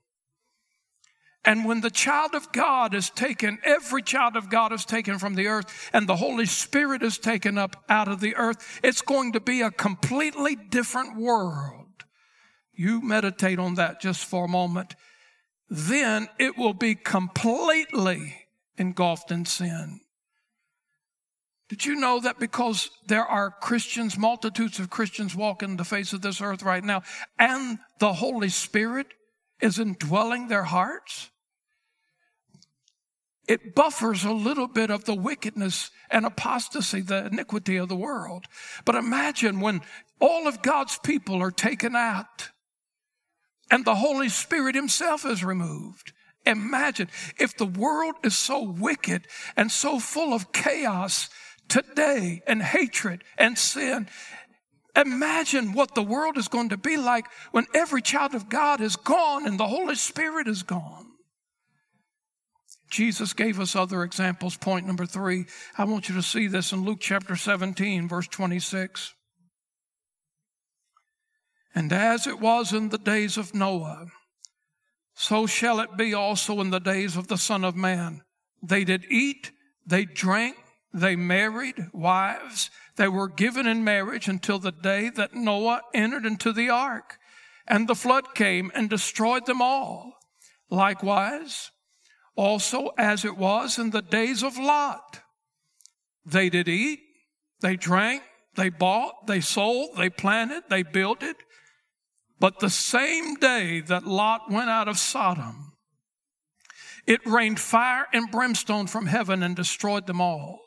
And 1.48 1.64
when 1.64 1.80
the 1.80 1.90
child 1.90 2.36
of 2.36 2.52
God 2.52 2.94
is 2.94 3.10
taken, 3.10 3.58
every 3.64 4.02
child 4.02 4.36
of 4.36 4.50
God 4.50 4.74
is 4.74 4.84
taken 4.84 5.18
from 5.18 5.36
the 5.36 5.48
earth, 5.48 5.90
and 5.94 6.06
the 6.06 6.18
Holy 6.18 6.46
Spirit 6.46 7.02
is 7.02 7.18
taken 7.18 7.58
up 7.58 7.86
out 7.88 8.10
of 8.10 8.20
the 8.20 8.36
earth, 8.36 8.82
it's 8.84 9.02
going 9.02 9.32
to 9.32 9.40
be 9.40 9.62
a 9.62 9.72
completely 9.72 10.58
different 10.58 11.16
world. 11.16 12.04
You 12.74 13.02
meditate 13.02 13.60
on 13.60 13.76
that 13.76 14.02
just 14.02 14.26
for 14.26 14.44
a 14.44 14.50
moment. 14.50 14.96
Then 15.70 16.28
it 16.38 16.58
will 16.58 16.74
be 16.74 16.96
completely 16.96 18.36
engulfed 18.78 19.32
in 19.32 19.46
sin. 19.46 20.02
Did 21.70 21.86
you 21.86 21.96
know 21.96 22.20
that 22.20 22.40
because 22.40 22.90
there 23.08 23.26
are 23.26 23.52
Christians, 23.52 24.18
multitudes 24.18 24.80
of 24.80 24.90
Christians 24.90 25.34
walking 25.34 25.78
the 25.78 25.86
face 25.86 26.12
of 26.12 26.22
this 26.22 26.42
earth 26.42 26.62
right 26.62 26.84
now, 26.84 27.04
and 27.40 27.80
the 28.02 28.12
Holy 28.12 28.50
Spirit 28.50 29.08
is 29.62 29.80
indwelling 29.80 30.50
their 30.50 30.64
hearts? 30.64 31.30
It 33.48 33.76
buffers 33.76 34.26
a 34.26 34.32
little 34.32 34.68
bit 34.68 34.90
of 34.90 35.06
the 35.06 35.16
wickedness 35.16 35.90
and 36.12 36.26
apostasy, 36.26 37.02
the 37.02 37.28
iniquity 37.28 37.78
of 37.78 37.88
the 37.88 37.96
world. 37.96 38.46
But 38.84 38.96
imagine 38.96 39.62
when 39.62 39.82
all 40.20 40.48
of 40.48 40.62
God's 40.62 41.00
people 41.00 41.42
are 41.42 41.52
taken 41.52 41.96
out 41.96 42.50
and 43.72 43.86
the 43.86 43.96
Holy 43.96 44.30
Spirit 44.30 44.76
Himself 44.76 45.26
is 45.26 45.44
removed. 45.44 46.14
Imagine 46.46 47.10
if 47.38 47.56
the 47.56 47.66
world 47.66 48.16
is 48.24 48.36
so 48.36 48.64
wicked 48.64 49.28
and 49.56 49.72
so 49.72 50.00
full 50.00 50.34
of 50.34 50.52
chaos 50.52 51.30
today 51.68 52.42
and 52.48 52.62
hatred 52.62 53.24
and 53.38 53.58
sin. 53.58 54.08
Imagine 54.96 55.74
what 55.74 55.94
the 55.94 56.04
world 56.04 56.38
is 56.38 56.48
going 56.48 56.70
to 56.70 56.78
be 56.78 56.98
like 56.98 57.26
when 57.52 57.68
every 57.74 58.02
child 58.02 58.34
of 58.34 58.50
God 58.50 58.82
is 58.82 58.96
gone 58.96 59.46
and 59.46 59.60
the 59.60 59.68
Holy 59.68 59.96
Spirit 59.96 60.48
is 60.48 60.64
gone. 60.64 61.07
Jesus 62.90 63.34
gave 63.34 63.60
us 63.60 63.76
other 63.76 64.04
examples. 64.04 64.58
Point 64.58 64.88
number 64.88 65.06
three. 65.06 65.46
I 65.78 65.84
want 65.84 66.10
you 66.10 66.16
to 66.16 66.24
see 66.24 66.48
this 66.48 66.72
in 66.72 66.84
Luke 66.84 67.00
chapter 67.02 67.36
17, 67.36 68.08
verse 68.08 68.28
26. 68.28 69.14
And 71.76 71.94
as 71.94 72.26
it 72.26 72.40
was 72.40 72.74
in 72.74 72.90
the 72.90 72.98
days 72.98 73.38
of 73.38 73.54
Noah, 73.54 74.08
so 75.14 75.48
shall 75.48 75.80
it 75.80 75.98
be 75.98 76.14
also 76.14 76.60
in 76.62 76.70
the 76.70 76.80
days 76.80 77.18
of 77.18 77.28
the 77.28 77.38
Son 77.38 77.64
of 77.64 77.76
Man. 77.76 78.22
They 78.62 78.84
did 78.84 79.06
eat, 79.10 79.52
they 79.86 80.06
drank, 80.06 80.56
they 80.94 81.16
married 81.16 81.90
wives, 81.94 82.70
they 82.96 83.08
were 83.08 83.28
given 83.28 83.68
in 83.68 83.84
marriage 83.84 84.28
until 84.28 84.60
the 84.60 84.72
day 84.72 85.10
that 85.10 85.34
Noah 85.34 85.82
entered 85.94 86.26
into 86.26 86.52
the 86.52 86.70
ark, 86.70 87.18
and 87.68 87.88
the 87.88 87.96
flood 87.96 88.34
came 88.34 88.72
and 88.74 88.90
destroyed 88.90 89.46
them 89.46 89.62
all. 89.62 90.14
Likewise, 90.70 91.72
also 92.38 92.92
as 92.98 93.26
it 93.26 93.36
was 93.36 93.78
in 93.78 93.90
the 93.90 94.02
days 94.02 94.44
of 94.44 94.58
Lot. 94.58 95.22
They 96.26 96.50
did 96.50 96.70
eat, 96.70 97.00
they 97.62 97.76
drank, 97.76 98.22
they 98.56 98.70
bought, 98.70 99.28
they 99.28 99.42
sold, 99.42 99.98
they 99.98 100.10
planted, 100.10 100.64
they 100.70 100.84
built 100.84 101.24
it. 101.24 101.38
But 102.40 102.60
the 102.60 102.70
same 102.70 103.36
day 103.36 103.82
that 103.82 104.06
Lot 104.06 104.52
went 104.52 104.70
out 104.70 104.88
of 104.88 105.00
Sodom, 105.00 105.74
it 107.08 107.26
rained 107.26 107.60
fire 107.60 108.06
and 108.14 108.30
brimstone 108.30 108.88
from 108.88 109.08
heaven 109.08 109.42
and 109.42 109.56
destroyed 109.56 110.06
them 110.06 110.22
all. 110.22 110.60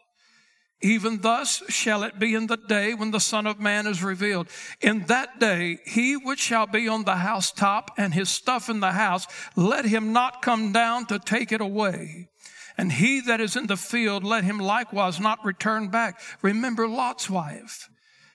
Even 0.82 1.20
thus 1.20 1.62
shall 1.68 2.02
it 2.02 2.18
be 2.18 2.34
in 2.34 2.46
the 2.46 2.56
day 2.56 2.94
when 2.94 3.10
the 3.10 3.20
Son 3.20 3.46
of 3.46 3.60
Man 3.60 3.86
is 3.86 4.02
revealed. 4.02 4.48
In 4.80 5.04
that 5.06 5.38
day, 5.38 5.78
he 5.84 6.16
which 6.16 6.40
shall 6.40 6.66
be 6.66 6.88
on 6.88 7.04
the 7.04 7.16
housetop 7.16 7.90
and 7.98 8.14
his 8.14 8.30
stuff 8.30 8.70
in 8.70 8.80
the 8.80 8.92
house, 8.92 9.26
let 9.56 9.84
him 9.84 10.12
not 10.12 10.40
come 10.40 10.72
down 10.72 11.04
to 11.06 11.18
take 11.18 11.52
it 11.52 11.60
away. 11.60 12.28
And 12.78 12.92
he 12.92 13.20
that 13.22 13.42
is 13.42 13.56
in 13.56 13.66
the 13.66 13.76
field, 13.76 14.24
let 14.24 14.44
him 14.44 14.58
likewise 14.58 15.20
not 15.20 15.44
return 15.44 15.88
back. 15.88 16.18
Remember 16.40 16.88
Lot's 16.88 17.28
wife. 17.28 17.90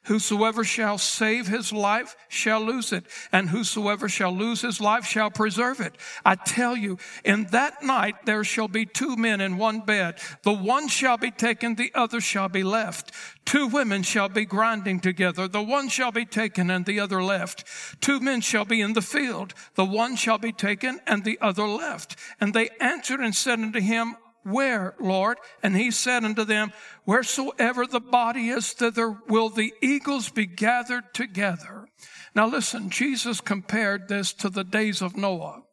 Whosoever 0.05 0.63
shall 0.63 0.97
save 0.97 1.47
his 1.47 1.73
life 1.73 2.15
shall 2.27 2.61
lose 2.61 2.93
it, 2.93 3.05
and 3.31 3.49
whosoever 3.49 4.07
shall 4.07 4.31
lose 4.31 4.61
his 4.61 4.79
life 4.79 5.05
shall 5.05 5.31
preserve 5.31 5.79
it. 5.79 5.95
I 6.23 6.35
tell 6.35 6.75
you, 6.75 6.97
in 7.23 7.45
that 7.51 7.83
night 7.83 8.25
there 8.25 8.43
shall 8.43 8.67
be 8.67 8.85
two 8.85 9.15
men 9.15 9.41
in 9.41 9.57
one 9.57 9.81
bed. 9.81 10.19
The 10.43 10.53
one 10.53 10.87
shall 10.87 11.17
be 11.17 11.31
taken, 11.31 11.75
the 11.75 11.91
other 11.95 12.21
shall 12.21 12.49
be 12.49 12.63
left. 12.63 13.11
Two 13.45 13.67
women 13.67 14.03
shall 14.03 14.29
be 14.29 14.45
grinding 14.45 14.99
together. 14.99 15.47
The 15.47 15.61
one 15.61 15.89
shall 15.89 16.11
be 16.11 16.25
taken 16.25 16.69
and 16.69 16.85
the 16.85 16.99
other 16.99 17.23
left. 17.23 17.63
Two 18.01 18.19
men 18.19 18.41
shall 18.41 18.65
be 18.65 18.81
in 18.81 18.93
the 18.93 19.01
field. 19.01 19.53
The 19.75 19.85
one 19.85 20.15
shall 20.15 20.37
be 20.37 20.51
taken 20.51 20.99
and 21.05 21.23
the 21.23 21.39
other 21.41 21.67
left. 21.67 22.15
And 22.39 22.53
they 22.53 22.69
answered 22.79 23.19
and 23.19 23.35
said 23.35 23.59
unto 23.59 23.79
him, 23.79 24.15
where, 24.45 24.93
Lord? 24.99 25.39
And 25.63 25.75
he 25.75 25.89
said 25.89 26.23
unto 26.23 26.45
them, 26.45 26.71
Wheresoever 27.03 27.87
the 27.87 27.99
body 27.99 28.49
is, 28.49 28.73
thither 28.73 29.17
will 29.27 29.49
the 29.49 29.73
eagles 29.81 30.29
be 30.29 30.45
gathered 30.45 31.15
together. 31.15 31.87
Now 32.35 32.47
listen, 32.47 32.91
Jesus 32.91 33.41
compared 33.41 34.07
this 34.07 34.33
to 34.33 34.49
the 34.49 34.63
days 34.63 35.01
of 35.01 35.17
Noah, 35.17 35.63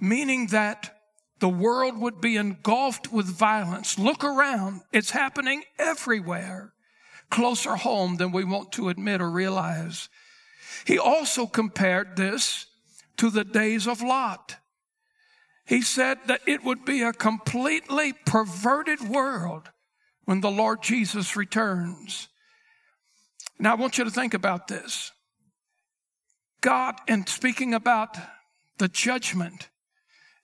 meaning 0.00 0.46
that 0.46 0.98
the 1.40 1.48
world 1.50 1.98
would 1.98 2.22
be 2.22 2.36
engulfed 2.36 3.12
with 3.12 3.26
violence. 3.26 3.98
Look 3.98 4.24
around. 4.24 4.80
It's 4.92 5.10
happening 5.10 5.64
everywhere, 5.78 6.72
closer 7.30 7.76
home 7.76 8.16
than 8.16 8.32
we 8.32 8.44
want 8.44 8.72
to 8.72 8.88
admit 8.88 9.20
or 9.20 9.30
realize. 9.30 10.08
He 10.86 10.98
also 10.98 11.46
compared 11.46 12.16
this 12.16 12.64
to 13.18 13.28
the 13.28 13.44
days 13.44 13.86
of 13.86 14.00
Lot. 14.00 14.56
He 15.66 15.82
said 15.82 16.18
that 16.26 16.42
it 16.46 16.64
would 16.64 16.84
be 16.84 17.02
a 17.02 17.12
completely 17.12 18.12
perverted 18.12 19.00
world 19.00 19.70
when 20.24 20.40
the 20.40 20.50
Lord 20.50 20.82
Jesus 20.82 21.36
returns. 21.36 22.28
Now, 23.58 23.72
I 23.72 23.74
want 23.74 23.98
you 23.98 24.04
to 24.04 24.10
think 24.10 24.32
about 24.32 24.68
this. 24.68 25.12
God, 26.60 26.96
in 27.08 27.26
speaking 27.26 27.74
about 27.74 28.16
the 28.78 28.88
judgment 28.88 29.68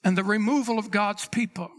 and 0.03 0.19
the 0.19 0.25
removal 0.25 0.79
of 0.79 0.91
God's 0.91 1.29
people, 1.29 1.71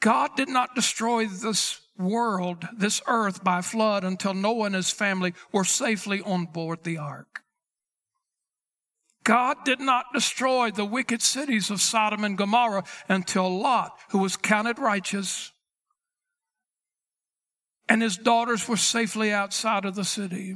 God 0.00 0.30
did 0.36 0.48
not 0.48 0.74
destroy 0.74 1.26
this 1.26 1.80
world, 1.98 2.66
this 2.76 3.02
earth 3.06 3.42
by 3.44 3.60
flood 3.60 4.04
until 4.04 4.34
Noah 4.34 4.66
and 4.66 4.74
his 4.74 4.90
family 4.90 5.34
were 5.52 5.64
safely 5.64 6.20
on 6.22 6.46
board 6.46 6.84
the 6.84 6.98
ark. 6.98 7.42
God 9.26 9.64
did 9.64 9.80
not 9.80 10.12
destroy 10.14 10.70
the 10.70 10.84
wicked 10.84 11.20
cities 11.20 11.68
of 11.68 11.80
Sodom 11.80 12.22
and 12.22 12.38
Gomorrah 12.38 12.84
until 13.08 13.58
Lot, 13.58 13.98
who 14.10 14.18
was 14.18 14.36
counted 14.36 14.78
righteous, 14.78 15.50
and 17.88 18.02
his 18.02 18.16
daughters 18.16 18.68
were 18.68 18.76
safely 18.76 19.32
outside 19.32 19.84
of 19.84 19.96
the 19.96 20.04
city. 20.04 20.54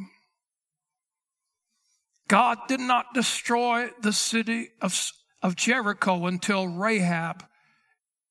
God 2.29 2.59
did 2.69 2.79
not 2.79 3.13
destroy 3.13 3.91
the 4.03 4.13
city 4.13 4.69
of, 4.81 4.97
of 5.43 5.57
Jericho 5.57 6.27
until 6.27 6.69
Rahab 6.69 7.45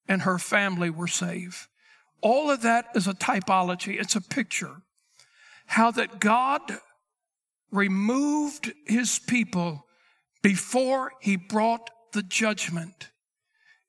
and 0.07 0.21
her 0.21 0.39
family 0.39 0.89
were 0.89 1.07
safe. 1.07 1.67
All 2.21 2.49
of 2.49 2.61
that 2.61 2.85
is 2.95 3.07
a 3.07 3.13
typology, 3.13 3.99
it's 3.99 4.15
a 4.15 4.21
picture. 4.21 4.83
How 5.65 5.91
that 5.91 6.21
God 6.21 6.61
removed 7.71 8.71
his 8.85 9.19
people 9.19 9.85
before 10.41 11.11
he 11.21 11.35
brought 11.35 11.89
the 12.13 12.23
judgment. 12.23 13.09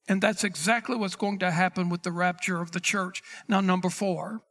And 0.08 0.20
that's 0.20 0.44
exactly 0.44 0.96
what's 0.96 1.16
going 1.16 1.38
to 1.38 1.50
happen 1.50 1.88
with 1.88 2.02
the 2.02 2.12
rapture 2.12 2.60
of 2.60 2.72
the 2.72 2.80
church. 2.80 3.22
Now, 3.48 3.60
number 3.60 3.90
four, 3.90 4.42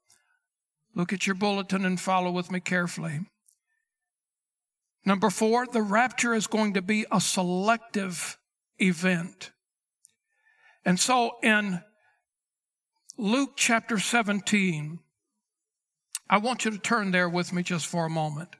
look 0.96 1.12
at 1.12 1.28
your 1.28 1.36
bulletin 1.36 1.86
and 1.86 2.00
follow 2.00 2.32
with 2.32 2.52
me 2.52 2.60
carefully. 2.60 3.22
Number 5.06 5.30
four, 5.30 5.66
the 5.66 5.82
rapture 5.82 6.34
is 6.34 6.48
going 6.48 6.74
to 6.76 6.82
be 6.82 7.06
a 7.12 7.20
selective 7.20 8.38
event. 8.78 9.52
And 10.86 11.00
so 11.00 11.38
in 11.44 11.82
Luke 13.18 13.54
chapter 13.56 14.00
17, 14.00 15.00
I 16.30 16.38
want 16.38 16.64
you 16.64 16.72
to 16.72 16.78
turn 16.78 17.12
there 17.12 17.28
with 17.28 17.52
me 17.52 17.64
just 17.64 17.88
for 17.88 18.06
a 18.06 18.10
moment. 18.10 18.56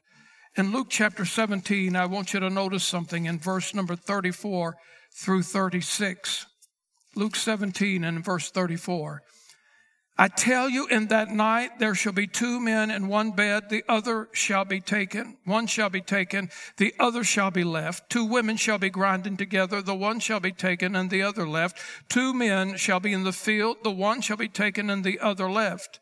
In 0.60 0.74
Luke 0.74 0.88
chapter 0.90 1.24
17, 1.24 1.96
I 1.96 2.06
want 2.06 2.34
you 2.34 2.42
to 2.42 2.50
notice 2.50 2.84
something 2.84 3.28
in 3.28 3.40
verse 3.40 3.74
number 3.74 3.96
34 3.96 4.76
through 5.16 5.44
36. 5.44 6.48
Luke 7.16 7.38
17 7.38 8.04
and 8.04 8.26
verse 8.26 8.52
34. 8.52 9.22
I 10.18 10.28
tell 10.28 10.68
you, 10.68 10.86
in 10.88 11.08
that 11.08 11.30
night 11.30 11.80
there 11.80 11.96
shall 11.96 12.12
be 12.12 12.28
two 12.28 12.60
men 12.60 12.92
in 12.92 13.08
one 13.08 13.32
bed, 13.32 13.70
the 13.70 13.86
other 13.88 14.28
shall 14.34 14.66
be 14.66 14.82
taken, 14.82 15.38
one 15.46 15.66
shall 15.66 15.90
be 15.90 16.02
taken, 16.02 16.50
the 16.76 16.94
other 17.00 17.24
shall 17.24 17.52
be 17.52 17.64
left. 17.64 18.10
Two 18.10 18.26
women 18.26 18.58
shall 18.58 18.80
be 18.80 18.90
grinding 18.90 19.38
together, 19.38 19.82
the 19.82 19.96
one 19.96 20.20
shall 20.20 20.42
be 20.42 20.52
taken 20.52 20.94
and 20.94 21.10
the 21.10 21.22
other 21.22 21.48
left. 21.48 21.80
Two 22.10 22.34
men 22.34 22.76
shall 22.76 23.00
be 23.00 23.14
in 23.14 23.24
the 23.24 23.32
field, 23.32 23.78
the 23.84 23.92
one 23.92 24.20
shall 24.20 24.36
be 24.36 24.50
taken 24.50 24.90
and 24.90 25.06
the 25.06 25.22
other 25.22 25.50
left. 25.50 26.02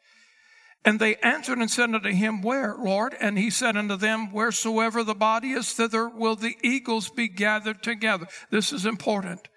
And 0.87 1.01
they 1.01 1.17
answered 1.17 1.57
and 1.57 1.69
said 1.69 1.93
unto 1.93 2.13
him, 2.13 2.41
Where, 2.41 2.73
Lord? 2.79 3.13
And 3.19 3.37
he 3.37 3.49
said 3.49 3.75
unto 3.75 3.97
them, 3.97 4.31
Wheresoever 4.31 5.03
the 5.03 5.13
body 5.13 5.49
is, 5.49 5.73
thither 5.73 6.07
will 6.07 6.37
the 6.37 6.55
eagles 6.63 7.09
be 7.09 7.27
gathered 7.27 7.83
together. 7.83 8.25
This 8.51 8.71
is 8.71 8.85
important. 8.85 9.49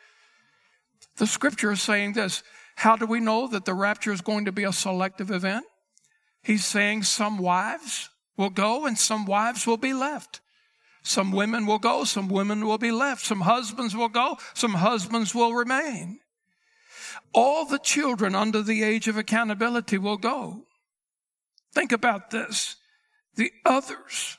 The 1.19 1.29
scripture 1.29 1.71
is 1.71 1.81
saying 1.81 2.15
this. 2.15 2.43
How 2.75 2.97
do 2.97 3.07
we 3.07 3.21
know 3.21 3.47
that 3.47 3.65
the 3.65 3.75
rapture 3.75 4.11
is 4.11 4.23
going 4.23 4.47
to 4.47 4.51
be 4.51 4.65
a 4.65 4.73
selective 4.73 5.31
event? 5.31 5.65
He's 6.43 6.65
saying 6.65 7.05
some 7.05 7.39
wives 7.39 8.11
will 8.37 8.51
go 8.51 8.85
and 8.85 8.99
some 8.99 9.25
wives 9.25 9.69
will 9.69 9.77
be 9.77 9.95
left. 9.95 10.41
Some 11.05 11.31
women 11.31 11.65
will 11.65 11.79
go, 11.79 12.03
some 12.03 12.27
women 12.27 12.67
will 12.67 12.77
be 12.77 12.91
left. 12.91 13.25
Some 13.25 13.43
husbands 13.43 13.95
will 13.95 14.09
go, 14.09 14.37
some 14.53 14.75
husbands 14.75 15.33
will 15.33 15.53
remain. 15.53 16.19
All 17.33 17.67
the 17.67 17.79
children 17.79 18.35
under 18.35 18.63
the 18.63 18.83
age 18.83 19.07
of 19.07 19.17
accountability 19.17 19.97
will 19.97 20.17
go. 20.17 20.65
Think 21.73 21.93
about 21.93 22.31
this. 22.31 22.77
The 23.37 23.53
others 23.65 24.39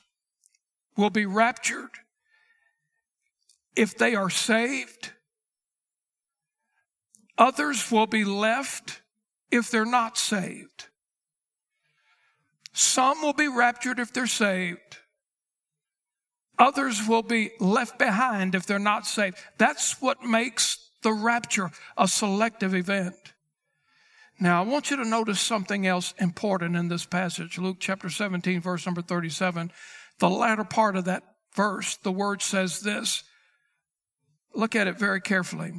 will 0.96 1.10
be 1.10 1.26
raptured 1.26 1.90
if 3.74 3.96
they 3.96 4.14
are 4.14 4.30
saved. 4.30 5.12
Others 7.38 7.90
will 7.90 8.06
be 8.06 8.24
left 8.24 9.00
if 9.50 9.70
they're 9.70 9.84
not 9.84 10.18
saved. 10.18 10.88
Some 12.72 13.22
will 13.22 13.32
be 13.32 13.48
raptured 13.48 13.98
if 13.98 14.12
they're 14.12 14.26
saved. 14.26 14.98
Others 16.58 17.08
will 17.08 17.22
be 17.22 17.50
left 17.58 17.98
behind 17.98 18.54
if 18.54 18.66
they're 18.66 18.78
not 18.78 19.06
saved. 19.06 19.36
That's 19.58 20.00
what 20.00 20.22
makes 20.22 20.90
the 21.02 21.12
rapture 21.12 21.70
a 21.96 22.06
selective 22.06 22.74
event. 22.74 23.16
Now, 24.42 24.60
I 24.60 24.66
want 24.66 24.90
you 24.90 24.96
to 24.96 25.04
notice 25.04 25.40
something 25.40 25.86
else 25.86 26.14
important 26.18 26.74
in 26.74 26.88
this 26.88 27.06
passage. 27.06 27.58
Luke 27.58 27.76
chapter 27.78 28.10
17, 28.10 28.60
verse 28.60 28.84
number 28.84 29.00
37. 29.00 29.70
The 30.18 30.28
latter 30.28 30.64
part 30.64 30.96
of 30.96 31.04
that 31.04 31.22
verse, 31.54 31.96
the 31.98 32.10
word 32.10 32.42
says 32.42 32.80
this. 32.80 33.22
Look 34.52 34.74
at 34.74 34.88
it 34.88 34.98
very 34.98 35.20
carefully. 35.20 35.72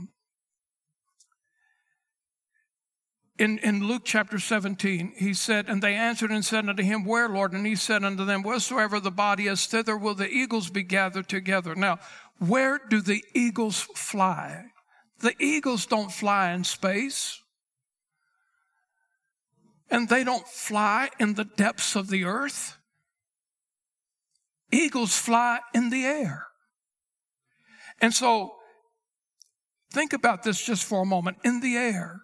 In, 3.37 3.59
in 3.59 3.85
Luke 3.85 4.03
chapter 4.05 4.39
17, 4.39 5.15
he 5.17 5.33
said, 5.33 5.67
And 5.67 5.81
they 5.81 5.95
answered 5.95 6.31
and 6.31 6.45
said 6.45 6.69
unto 6.69 6.83
him, 6.83 7.03
Where, 7.03 7.27
Lord? 7.27 7.51
And 7.51 7.67
he 7.67 7.75
said 7.75 8.05
unto 8.05 8.23
them, 8.23 8.43
Wheresoever 8.43 9.01
the 9.01 9.11
body 9.11 9.47
is, 9.47 9.65
thither 9.65 9.97
will 9.97 10.15
the 10.15 10.29
eagles 10.29 10.69
be 10.69 10.83
gathered 10.83 11.27
together. 11.27 11.75
Now, 11.75 11.99
where 12.39 12.79
do 12.89 13.01
the 13.01 13.25
eagles 13.33 13.81
fly? 13.81 14.67
The 15.19 15.35
eagles 15.37 15.85
don't 15.85 16.13
fly 16.13 16.53
in 16.53 16.63
space. 16.63 17.42
And 19.93 20.09
they 20.09 20.23
don't 20.23 20.47
fly 20.47 21.11
in 21.19 21.35
the 21.35 21.45
depths 21.45 21.95
of 21.95 22.09
the 22.09 22.23
earth. 22.23 22.77
Eagles 24.71 25.15
fly 25.15 25.59
in 25.75 25.91
the 25.91 26.03
air. 26.03 26.47
And 28.01 28.11
so, 28.11 28.55
think 29.91 30.13
about 30.13 30.41
this 30.41 30.65
just 30.65 30.83
for 30.83 31.03
a 31.03 31.05
moment. 31.05 31.37
In 31.43 31.59
the 31.59 31.75
air, 31.77 32.21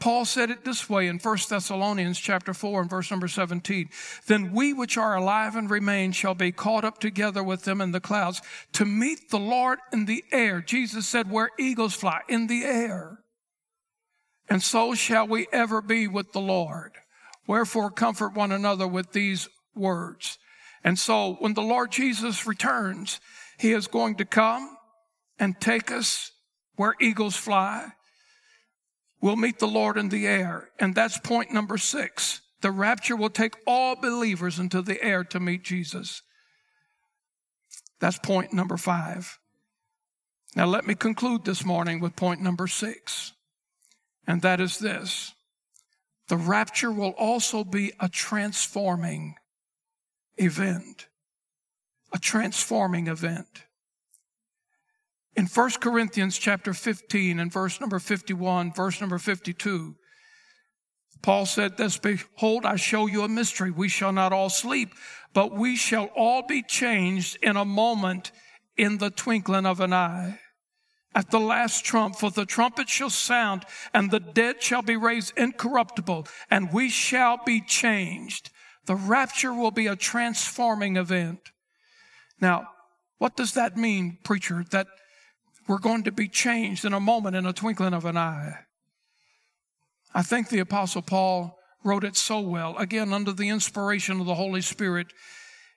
Paul 0.00 0.24
said 0.24 0.50
it 0.50 0.64
this 0.64 0.90
way 0.90 1.06
in 1.06 1.20
1 1.20 1.38
Thessalonians 1.48 2.18
chapter 2.18 2.52
4 2.52 2.80
and 2.80 2.90
verse 2.90 3.12
number 3.12 3.28
17. 3.28 3.88
Then 4.26 4.52
we 4.52 4.72
which 4.72 4.98
are 4.98 5.14
alive 5.14 5.54
and 5.54 5.70
remain 5.70 6.10
shall 6.10 6.34
be 6.34 6.50
caught 6.50 6.84
up 6.84 6.98
together 6.98 7.44
with 7.44 7.62
them 7.62 7.80
in 7.80 7.92
the 7.92 8.00
clouds 8.00 8.42
to 8.72 8.84
meet 8.84 9.30
the 9.30 9.38
Lord 9.38 9.78
in 9.92 10.06
the 10.06 10.24
air. 10.32 10.62
Jesus 10.62 11.06
said, 11.06 11.30
where 11.30 11.50
eagles 11.60 11.94
fly, 11.94 12.22
in 12.28 12.48
the 12.48 12.64
air. 12.64 13.20
And 14.50 14.62
so 14.62 14.94
shall 14.94 15.26
we 15.26 15.46
ever 15.52 15.82
be 15.82 16.06
with 16.06 16.32
the 16.32 16.40
Lord. 16.40 16.92
Wherefore 17.46 17.90
comfort 17.90 18.34
one 18.34 18.52
another 18.52 18.86
with 18.86 19.12
these 19.12 19.48
words. 19.74 20.38
And 20.84 20.98
so 20.98 21.36
when 21.40 21.54
the 21.54 21.62
Lord 21.62 21.90
Jesus 21.90 22.46
returns, 22.46 23.20
he 23.58 23.72
is 23.72 23.86
going 23.86 24.16
to 24.16 24.24
come 24.24 24.76
and 25.38 25.60
take 25.60 25.90
us 25.90 26.32
where 26.76 26.94
eagles 27.00 27.36
fly 27.36 27.92
We'll 29.20 29.36
meet 29.36 29.58
the 29.58 29.66
Lord 29.66 29.96
in 29.96 30.08
the 30.08 30.26
air. 30.26 30.70
And 30.78 30.94
that's 30.94 31.18
point 31.18 31.52
number 31.52 31.76
six. 31.76 32.40
The 32.60 32.70
rapture 32.70 33.16
will 33.16 33.30
take 33.30 33.54
all 33.66 33.96
believers 33.96 34.58
into 34.58 34.82
the 34.82 35.02
air 35.02 35.24
to 35.24 35.40
meet 35.40 35.64
Jesus. 35.64 36.22
That's 38.00 38.18
point 38.18 38.52
number 38.52 38.76
five. 38.76 39.38
Now, 40.54 40.66
let 40.66 40.86
me 40.86 40.94
conclude 40.94 41.44
this 41.44 41.64
morning 41.64 42.00
with 42.00 42.16
point 42.16 42.40
number 42.40 42.66
six, 42.66 43.32
and 44.28 44.42
that 44.42 44.60
is 44.60 44.78
this 44.78 45.34
the 46.28 46.36
rapture 46.36 46.92
will 46.92 47.14
also 47.18 47.64
be 47.64 47.92
a 47.98 48.08
transforming 48.08 49.36
event. 50.36 51.08
A 52.12 52.18
transforming 52.18 53.06
event. 53.06 53.64
In 55.34 55.46
1 55.46 55.70
Corinthians 55.80 56.36
chapter 56.36 56.74
15 56.74 57.40
and 57.40 57.52
verse 57.52 57.80
number 57.80 57.98
51, 57.98 58.72
verse 58.74 59.00
number 59.00 59.18
52, 59.18 59.94
Paul 61.22 61.46
said 61.46 61.76
this, 61.76 61.96
behold, 61.96 62.66
I 62.66 62.76
show 62.76 63.06
you 63.06 63.22
a 63.22 63.28
mystery. 63.28 63.70
We 63.70 63.88
shall 63.88 64.12
not 64.12 64.32
all 64.32 64.50
sleep, 64.50 64.90
but 65.32 65.52
we 65.52 65.76
shall 65.76 66.10
all 66.16 66.42
be 66.42 66.62
changed 66.62 67.38
in 67.42 67.56
a 67.56 67.64
moment 67.64 68.32
in 68.76 68.98
the 68.98 69.10
twinkling 69.10 69.66
of 69.66 69.80
an 69.80 69.92
eye. 69.92 70.38
At 71.14 71.30
the 71.30 71.40
last 71.40 71.84
trump, 71.84 72.16
for 72.16 72.30
the 72.30 72.44
trumpet 72.44 72.88
shall 72.88 73.10
sound 73.10 73.64
and 73.94 74.10
the 74.10 74.20
dead 74.20 74.62
shall 74.62 74.82
be 74.82 74.96
raised 74.96 75.36
incorruptible 75.36 76.26
and 76.50 76.72
we 76.72 76.90
shall 76.90 77.40
be 77.44 77.60
changed. 77.60 78.50
The 78.86 78.94
rapture 78.94 79.52
will 79.52 79.70
be 79.70 79.86
a 79.86 79.96
transforming 79.96 80.96
event. 80.96 81.50
Now, 82.40 82.68
what 83.18 83.36
does 83.36 83.54
that 83.54 83.76
mean, 83.76 84.18
preacher? 84.22 84.64
That 84.70 84.86
we're 85.66 85.78
going 85.78 86.04
to 86.04 86.12
be 86.12 86.28
changed 86.28 86.84
in 86.84 86.92
a 86.92 87.00
moment, 87.00 87.36
in 87.36 87.46
a 87.46 87.52
twinkling 87.52 87.94
of 87.94 88.04
an 88.04 88.16
eye. 88.16 88.60
I 90.14 90.22
think 90.22 90.48
the 90.48 90.60
Apostle 90.60 91.02
Paul 91.02 91.58
wrote 91.84 92.04
it 92.04 92.16
so 92.16 92.40
well, 92.40 92.76
again, 92.78 93.12
under 93.12 93.32
the 93.32 93.48
inspiration 93.48 94.20
of 94.20 94.26
the 94.26 94.34
Holy 94.34 94.62
Spirit, 94.62 95.08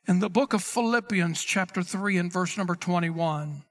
in 0.08 0.20
the 0.20 0.30
book 0.30 0.54
of 0.54 0.64
Philippians, 0.64 1.44
chapter 1.44 1.84
3, 1.84 2.18
and 2.18 2.32
verse 2.32 2.58
number 2.58 2.76
21. 2.76 3.64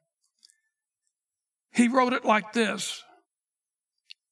He 1.80 1.88
wrote 1.88 2.12
it 2.12 2.26
like 2.26 2.52
this 2.52 3.02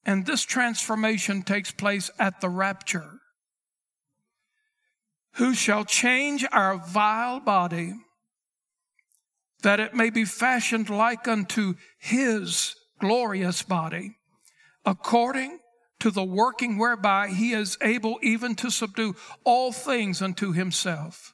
And 0.04 0.26
this 0.26 0.42
transformation 0.42 1.40
takes 1.40 1.70
place 1.70 2.10
at 2.18 2.42
the 2.42 2.50
rapture. 2.50 3.20
Who 5.36 5.54
shall 5.54 5.86
change 5.86 6.44
our 6.52 6.76
vile 6.76 7.40
body 7.40 7.94
that 9.62 9.80
it 9.80 9.94
may 9.94 10.10
be 10.10 10.26
fashioned 10.26 10.90
like 10.90 11.26
unto 11.26 11.76
his 11.98 12.76
glorious 13.00 13.62
body, 13.62 14.18
according 14.84 15.60
to 16.00 16.10
the 16.10 16.24
working 16.24 16.76
whereby 16.76 17.28
he 17.28 17.54
is 17.54 17.78
able 17.80 18.18
even 18.22 18.56
to 18.56 18.70
subdue 18.70 19.16
all 19.44 19.72
things 19.72 20.20
unto 20.20 20.52
himself. 20.52 21.32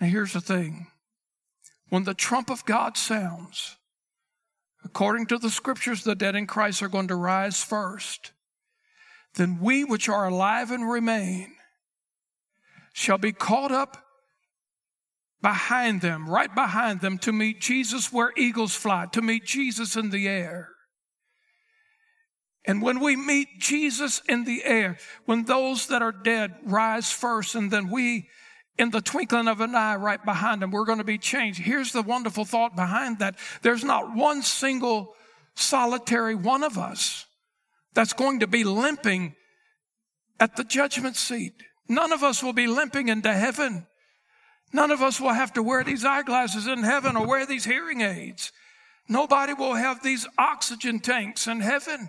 Now 0.00 0.08
here's 0.08 0.32
the 0.32 0.40
thing. 0.40 0.88
When 1.88 2.02
the 2.02 2.14
trump 2.14 2.50
of 2.50 2.64
God 2.64 2.96
sounds, 2.96 3.76
according 4.84 5.26
to 5.26 5.38
the 5.38 5.50
scriptures, 5.50 6.04
the 6.04 6.14
dead 6.14 6.36
in 6.36 6.46
Christ 6.46 6.82
are 6.82 6.88
going 6.88 7.08
to 7.08 7.16
rise 7.16 7.62
first. 7.62 8.32
Then 9.34 9.60
we 9.60 9.84
which 9.84 10.08
are 10.08 10.26
alive 10.26 10.70
and 10.70 10.90
remain 10.90 11.54
shall 12.92 13.18
be 13.18 13.32
caught 13.32 13.70
up 13.70 14.04
behind 15.42 16.00
them, 16.00 16.28
right 16.28 16.54
behind 16.54 17.00
them, 17.00 17.18
to 17.18 17.32
meet 17.32 17.60
Jesus 17.60 18.12
where 18.12 18.32
eagles 18.36 18.74
fly, 18.74 19.06
to 19.12 19.22
meet 19.22 19.44
Jesus 19.44 19.96
in 19.96 20.10
the 20.10 20.28
air. 20.28 20.70
And 22.66 22.82
when 22.82 23.00
we 23.00 23.16
meet 23.16 23.48
Jesus 23.58 24.20
in 24.28 24.44
the 24.44 24.64
air, 24.64 24.98
when 25.24 25.44
those 25.44 25.86
that 25.86 26.02
are 26.02 26.12
dead 26.12 26.56
rise 26.62 27.10
first, 27.10 27.54
and 27.54 27.70
then 27.70 27.90
we, 27.90 28.28
in 28.80 28.90
the 28.90 29.02
twinkling 29.02 29.46
of 29.46 29.60
an 29.60 29.74
eye, 29.74 29.94
right 29.96 30.24
behind 30.24 30.62
them, 30.62 30.70
we're 30.70 30.86
going 30.86 30.98
to 30.98 31.04
be 31.04 31.18
changed. 31.18 31.60
Here's 31.60 31.92
the 31.92 32.00
wonderful 32.00 32.46
thought 32.46 32.74
behind 32.74 33.18
that 33.18 33.36
there's 33.60 33.84
not 33.84 34.16
one 34.16 34.40
single 34.40 35.14
solitary 35.54 36.34
one 36.34 36.62
of 36.62 36.78
us 36.78 37.26
that's 37.92 38.14
going 38.14 38.40
to 38.40 38.46
be 38.46 38.64
limping 38.64 39.34
at 40.40 40.56
the 40.56 40.64
judgment 40.64 41.16
seat. 41.16 41.52
None 41.88 42.10
of 42.10 42.22
us 42.22 42.42
will 42.42 42.54
be 42.54 42.66
limping 42.66 43.08
into 43.08 43.32
heaven. 43.32 43.86
None 44.72 44.90
of 44.90 45.02
us 45.02 45.20
will 45.20 45.34
have 45.34 45.52
to 45.54 45.62
wear 45.62 45.84
these 45.84 46.04
eyeglasses 46.04 46.66
in 46.66 46.82
heaven 46.82 47.16
or 47.16 47.26
wear 47.26 47.44
these 47.44 47.64
hearing 47.64 48.00
aids. 48.00 48.50
Nobody 49.08 49.52
will 49.52 49.74
have 49.74 50.02
these 50.02 50.26
oxygen 50.38 51.00
tanks 51.00 51.46
in 51.46 51.60
heaven. 51.60 52.08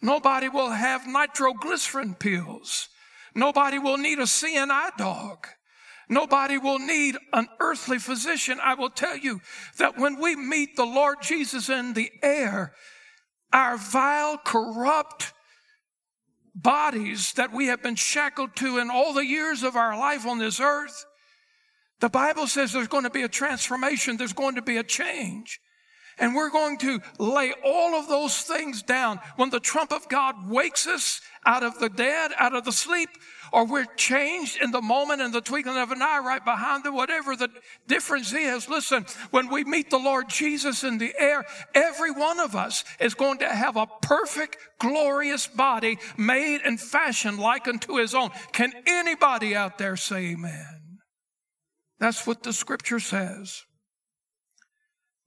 Nobody 0.00 0.48
will 0.48 0.70
have 0.70 1.08
nitroglycerin 1.08 2.14
pills. 2.14 2.88
Nobody 3.34 3.78
will 3.78 3.96
need 3.96 4.20
a 4.20 4.26
seeing 4.26 4.70
eye 4.70 4.90
dog. 4.96 5.48
Nobody 6.08 6.58
will 6.58 6.78
need 6.78 7.16
an 7.32 7.48
earthly 7.60 7.98
physician. 7.98 8.58
I 8.62 8.74
will 8.74 8.90
tell 8.90 9.16
you 9.16 9.40
that 9.78 9.98
when 9.98 10.20
we 10.20 10.36
meet 10.36 10.76
the 10.76 10.84
Lord 10.84 11.18
Jesus 11.22 11.68
in 11.68 11.94
the 11.94 12.10
air, 12.22 12.74
our 13.52 13.76
vile, 13.76 14.38
corrupt 14.38 15.32
bodies 16.54 17.32
that 17.32 17.52
we 17.52 17.66
have 17.66 17.82
been 17.82 17.96
shackled 17.96 18.54
to 18.56 18.78
in 18.78 18.90
all 18.90 19.12
the 19.12 19.26
years 19.26 19.62
of 19.62 19.76
our 19.76 19.98
life 19.98 20.26
on 20.26 20.38
this 20.38 20.60
earth, 20.60 21.04
the 22.00 22.08
Bible 22.08 22.46
says 22.46 22.72
there's 22.72 22.88
going 22.88 23.04
to 23.04 23.10
be 23.10 23.22
a 23.22 23.28
transformation, 23.28 24.16
there's 24.16 24.32
going 24.32 24.56
to 24.56 24.62
be 24.62 24.76
a 24.76 24.82
change. 24.82 25.60
And 26.18 26.34
we're 26.34 26.50
going 26.50 26.78
to 26.78 27.00
lay 27.18 27.52
all 27.64 27.94
of 27.94 28.08
those 28.08 28.42
things 28.42 28.82
down 28.82 29.18
when 29.36 29.50
the 29.50 29.58
trump 29.58 29.92
of 29.92 30.08
God 30.08 30.48
wakes 30.48 30.86
us 30.86 31.20
out 31.44 31.64
of 31.64 31.78
the 31.80 31.88
dead, 31.88 32.30
out 32.38 32.54
of 32.54 32.64
the 32.64 32.72
sleep, 32.72 33.10
or 33.54 33.64
we're 33.64 33.86
changed 33.96 34.60
in 34.60 34.72
the 34.72 34.82
moment 34.82 35.22
in 35.22 35.30
the 35.30 35.40
twinkling 35.40 35.78
of 35.78 35.92
an 35.92 36.02
eye 36.02 36.18
right 36.18 36.44
behind 36.44 36.82
them, 36.82 36.92
whatever 36.92 37.36
the 37.36 37.48
difference 37.86 38.32
is. 38.32 38.68
Listen, 38.68 39.06
when 39.30 39.48
we 39.48 39.62
meet 39.62 39.90
the 39.90 39.96
Lord 39.96 40.28
Jesus 40.28 40.82
in 40.82 40.98
the 40.98 41.14
air, 41.16 41.44
every 41.72 42.10
one 42.10 42.40
of 42.40 42.56
us 42.56 42.82
is 42.98 43.14
going 43.14 43.38
to 43.38 43.48
have 43.48 43.76
a 43.76 43.86
perfect, 44.02 44.56
glorious 44.80 45.46
body 45.46 45.98
made 46.18 46.62
and 46.64 46.80
fashioned 46.80 47.38
like 47.38 47.68
unto 47.68 47.94
his 47.94 48.12
own. 48.12 48.30
Can 48.50 48.72
anybody 48.88 49.54
out 49.54 49.78
there 49.78 49.96
say 49.96 50.32
amen? 50.32 50.98
That's 52.00 52.26
what 52.26 52.42
the 52.42 52.52
scripture 52.52 52.98
says. 52.98 53.62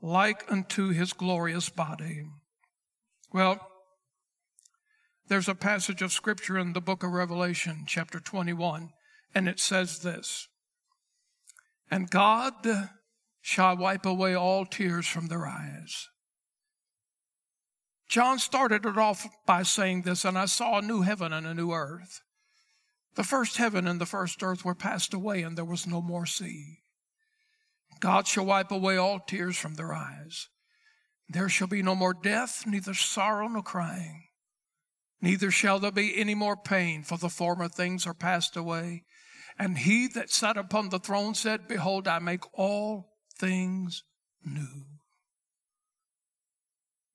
Like 0.02 0.52
unto 0.52 0.90
his 0.90 1.14
glorious 1.14 1.70
body. 1.70 2.26
Well, 3.32 3.66
there's 5.28 5.50
a 5.50 5.56
passage 5.56 6.02
of 6.02 6.12
scripture 6.12 6.58
in 6.58 6.74
the 6.74 6.82
book 6.82 7.04
of 7.04 7.12
Revelation, 7.12 7.84
chapter 7.86 8.20
21, 8.20 8.92
and 9.36 9.48
it 9.48 9.60
says 9.60 10.00
this 10.00 10.48
And 11.92 12.10
God 12.10 12.54
shall 13.42 13.78
wipe 13.78 14.06
away 14.06 14.36
all 14.36 14.66
tears 14.66 15.08
from 15.08 15.28
their 15.28 15.46
eyes. 15.46 16.08
John 18.08 18.40
started 18.40 18.86
it 18.86 18.98
off 18.98 19.28
by 19.46 19.64
saying 19.64 20.04
this, 20.04 20.24
and 20.24 20.38
I 20.38 20.46
saw 20.46 20.78
a 20.78 20.82
new 20.82 21.02
heaven 21.02 21.34
and 21.34 21.46
a 21.46 21.54
new 21.54 21.72
earth. 21.72 22.22
The 23.16 23.24
first 23.24 23.58
heaven 23.58 23.86
and 23.86 24.00
the 24.00 24.06
first 24.06 24.42
earth 24.42 24.64
were 24.64 24.76
passed 24.76 25.14
away, 25.14 25.42
and 25.42 25.58
there 25.58 25.66
was 25.66 25.86
no 25.86 26.02
more 26.02 26.26
sea. 26.26 26.80
God 28.00 28.28
shall 28.28 28.46
wipe 28.46 28.72
away 28.72 28.96
all 28.96 29.20
tears 29.20 29.58
from 29.58 29.74
their 29.74 29.94
eyes. 29.94 30.48
There 31.28 31.50
shall 31.50 31.68
be 31.68 31.82
no 31.82 31.96
more 31.96 32.14
death, 32.14 32.64
neither 32.66 32.94
sorrow 32.94 33.48
nor 33.50 33.64
crying 33.64 34.27
Neither 35.22 35.50
shall 35.50 35.80
there 35.80 35.92
be 35.92 36.16
any 36.18 36.36
more 36.36 36.56
pain, 36.56 37.04
for 37.04 37.18
the 37.18 37.30
former 37.30 37.68
things 37.68 38.06
are 38.06 38.14
passed 38.14 38.56
away. 38.56 39.04
And 39.58 39.80
he 39.80 40.08
that 40.10 40.30
sat 40.30 40.58
upon 40.58 40.90
the 40.90 41.00
throne 41.00 41.34
said, 41.34 41.68
Behold, 41.68 42.08
I 42.08 42.20
make 42.20 42.44
all 42.54 43.16
things 43.36 44.04
new. 44.46 44.86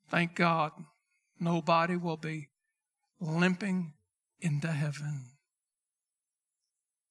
Thank 0.09 0.35
God, 0.35 0.73
nobody 1.39 1.97
will 1.97 2.17
be 2.17 2.49
limping 3.21 3.95
into 4.41 4.69
heaven. 4.69 5.31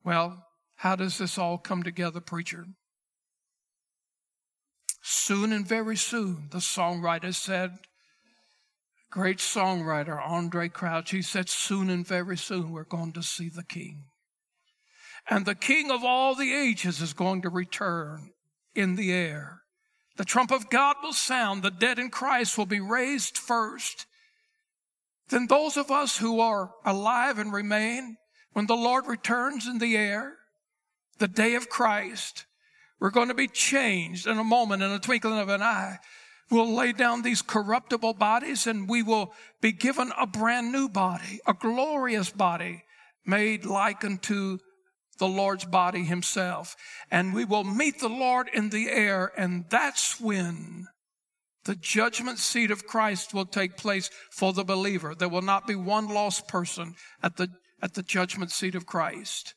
Well, 0.04 0.46
how 0.76 0.96
does 0.96 1.18
this 1.18 1.38
all 1.38 1.58
come 1.58 1.84
together, 1.84 2.20
preacher? 2.20 2.66
Soon 5.02 5.54
and 5.54 5.66
very 5.66 5.96
soon, 5.96 6.50
the 6.52 6.60
songwriter 6.60 7.34
said, 7.34 7.80
great 9.12 9.38
songwriter 9.38 10.20
Andraé 10.20 10.72
Crouch, 10.72 11.12
he 11.12 11.22
said, 11.22 11.50
Soon 11.50 11.90
and 11.90 12.08
very 12.08 12.38
soon 12.38 12.72
we're 12.72 12.86
going 12.86 13.12
to 13.14 13.22
see 13.22 13.50
the 13.50 13.64
King. 13.64 14.06
And 15.30 15.46
the 15.46 15.54
King 15.54 15.92
of 15.92 16.04
all 16.04 16.34
the 16.34 16.54
ages 16.54 17.02
is 17.02 17.14
going 17.14 17.42
to 17.44 17.50
return 17.50 18.32
in 18.74 18.96
the 18.96 19.12
air. 19.12 19.62
The 20.18 20.26
trump 20.26 20.52
of 20.52 20.70
God 20.70 20.96
will 21.04 21.14
sound, 21.14 21.62
the 21.62 21.72
dead 21.72 22.00
in 22.00 22.10
Christ 22.10 22.58
will 22.58 22.66
be 22.66 22.80
raised 22.80 23.38
first. 23.38 24.06
Then 25.30 25.48
those 25.48 25.78
of 25.78 25.92
us 25.92 26.18
who 26.18 26.40
are 26.40 26.72
alive 26.86 27.38
and 27.38 27.54
remain, 27.54 28.18
when 28.54 28.66
the 28.66 28.76
Lord 28.76 29.08
returns 29.08 29.68
in 29.68 29.78
the 29.78 29.96
air, 29.96 30.34
the 31.20 31.28
day 31.28 31.56
of 31.56 31.70
Christ, 31.70 32.46
we're 33.00 33.10
going 33.10 33.30
to 33.30 33.34
be 33.34 33.48
changed 33.48 34.28
in 34.28 34.38
a 34.38 34.44
moment, 34.44 34.84
in 34.84 34.92
a 34.92 35.00
twinkling 35.00 35.40
of 35.40 35.50
an 35.50 35.62
eye. 35.62 36.00
We'll 36.52 36.76
lay 36.76 36.92
down 36.92 37.22
these 37.22 37.42
corruptible 37.42 38.16
bodies 38.16 38.68
and 38.68 38.90
we 38.90 39.02
will 39.02 39.34
be 39.62 39.72
given 39.72 40.12
a 40.20 40.28
brand 40.28 40.74
new 40.74 40.90
body, 40.90 41.40
a 41.48 41.54
glorious 41.54 42.30
body 42.30 42.84
made 43.26 43.64
like 43.64 44.04
unto 44.04 44.58
the 45.18 45.28
Lord's 45.28 45.64
body 45.64 46.04
himself. 46.04 46.76
And 47.10 47.34
we 47.34 47.46
will 47.46 47.64
meet 47.64 48.00
the 48.00 48.10
Lord 48.10 48.50
in 48.54 48.70
the 48.70 48.90
air. 48.90 49.32
And 49.38 49.66
that's 49.70 50.20
when 50.20 50.88
the 51.64 51.76
judgment 51.76 52.38
seat 52.38 52.70
of 52.70 52.86
Christ 52.86 53.34
will 53.34 53.46
take 53.46 53.78
place 53.78 54.10
for 54.32 54.52
the 54.52 54.66
believer. 54.66 55.16
There 55.16 55.30
will 55.30 55.42
not 55.42 55.68
be 55.68 55.76
one 55.76 56.10
lost 56.10 56.50
person 56.50 56.96
at 57.24 57.38
the, 57.38 57.48
at 57.82 57.94
the 57.94 58.04
judgment 58.04 58.52
seat 58.52 58.76
of 58.76 58.86
Christ. 58.86 59.54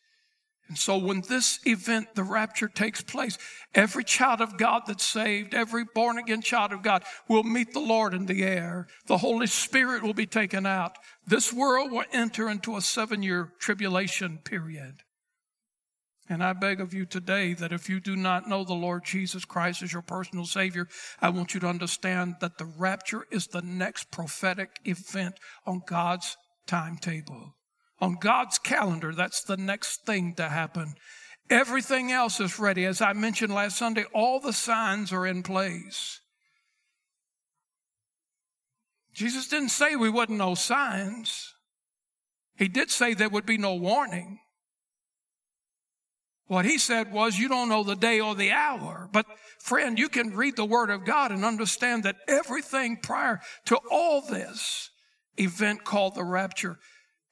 And 0.68 0.78
so 0.78 0.96
when 0.96 1.20
this 1.20 1.60
event, 1.66 2.14
the 2.14 2.22
rapture 2.22 2.68
takes 2.68 3.02
place, 3.02 3.36
every 3.74 4.02
child 4.02 4.40
of 4.40 4.56
God 4.56 4.82
that's 4.86 5.04
saved, 5.04 5.54
every 5.54 5.84
born 5.94 6.18
again 6.18 6.40
child 6.40 6.72
of 6.72 6.82
God 6.82 7.04
will 7.28 7.42
meet 7.42 7.74
the 7.74 7.80
Lord 7.80 8.14
in 8.14 8.26
the 8.26 8.42
air. 8.42 8.86
The 9.06 9.18
Holy 9.18 9.46
Spirit 9.46 10.02
will 10.02 10.14
be 10.14 10.26
taken 10.26 10.64
out. 10.64 10.96
This 11.26 11.52
world 11.52 11.92
will 11.92 12.04
enter 12.12 12.48
into 12.48 12.76
a 12.76 12.80
seven 12.80 13.22
year 13.22 13.52
tribulation 13.58 14.38
period. 14.38 15.02
And 16.28 16.42
I 16.42 16.54
beg 16.54 16.80
of 16.80 16.94
you 16.94 17.04
today 17.04 17.52
that 17.52 17.72
if 17.72 17.90
you 17.90 18.00
do 18.00 18.16
not 18.16 18.48
know 18.48 18.64
the 18.64 18.72
Lord 18.72 19.04
Jesus 19.04 19.44
Christ 19.44 19.82
as 19.82 19.92
your 19.92 20.00
personal 20.00 20.46
Savior, 20.46 20.88
I 21.20 21.28
want 21.28 21.52
you 21.52 21.60
to 21.60 21.68
understand 21.68 22.36
that 22.40 22.56
the 22.56 22.64
rapture 22.64 23.26
is 23.30 23.48
the 23.48 23.60
next 23.60 24.10
prophetic 24.10 24.70
event 24.86 25.34
on 25.66 25.82
God's 25.86 26.38
timetable. 26.66 27.54
On 28.00 28.16
God's 28.20 28.58
calendar, 28.58 29.12
that's 29.14 29.42
the 29.42 29.56
next 29.56 30.04
thing 30.04 30.34
to 30.34 30.48
happen. 30.48 30.94
Everything 31.50 32.10
else 32.10 32.40
is 32.40 32.58
ready. 32.58 32.84
As 32.84 33.00
I 33.00 33.12
mentioned 33.12 33.54
last 33.54 33.76
Sunday, 33.76 34.04
all 34.12 34.40
the 34.40 34.52
signs 34.52 35.12
are 35.12 35.26
in 35.26 35.42
place. 35.42 36.20
Jesus 39.12 39.46
didn't 39.46 39.68
say 39.68 39.94
we 39.94 40.10
wouldn't 40.10 40.38
know 40.38 40.54
signs. 40.54 41.54
He 42.56 42.68
did 42.68 42.90
say 42.90 43.14
there 43.14 43.28
would 43.28 43.46
be 43.46 43.58
no 43.58 43.74
warning. 43.74 44.40
What 46.46 46.64
he 46.64 46.78
said 46.78 47.12
was, 47.12 47.38
you 47.38 47.48
don't 47.48 47.68
know 47.68 47.84
the 47.84 47.96
day 47.96 48.20
or 48.20 48.34
the 48.34 48.50
hour. 48.50 49.08
But 49.12 49.26
friend, 49.60 49.98
you 49.98 50.08
can 50.08 50.36
read 50.36 50.56
the 50.56 50.64
word 50.64 50.90
of 50.90 51.04
God 51.04 51.30
and 51.30 51.44
understand 51.44 52.02
that 52.02 52.16
everything 52.28 52.98
prior 53.02 53.40
to 53.66 53.78
all 53.90 54.20
this 54.20 54.90
event 55.36 55.84
called 55.84 56.14
the 56.14 56.24
rapture 56.24 56.78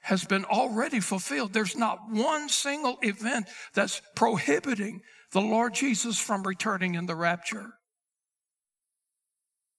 has 0.03 0.25
been 0.25 0.45
already 0.45 1.01
fulfilled. 1.01 1.53
There's 1.53 1.77
not 1.77 1.99
one 2.11 2.49
single 2.49 2.99
event 3.03 3.49
that's 3.75 4.01
prohibiting 4.15 5.03
the 5.33 5.41
Lord 5.41 5.75
Jesus 5.75 6.19
from 6.19 6.43
returning 6.43 6.95
in 6.95 7.07
the 7.07 7.17
rapture. 7.17 7.75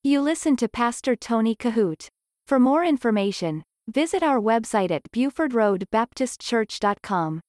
You 0.03 0.21
listen 0.21 0.55
to 0.57 0.67
Pastor 0.67 1.15
Tony 1.15 1.55
Kohout. 1.55 2.09
For 2.45 2.59
more 2.59 2.83
information, 2.83 3.63
visit 3.87 4.21
our 4.21 4.39
website 4.39 4.91
at 4.91 5.03
BufordRoadBaptistChurch.com. 5.15 7.41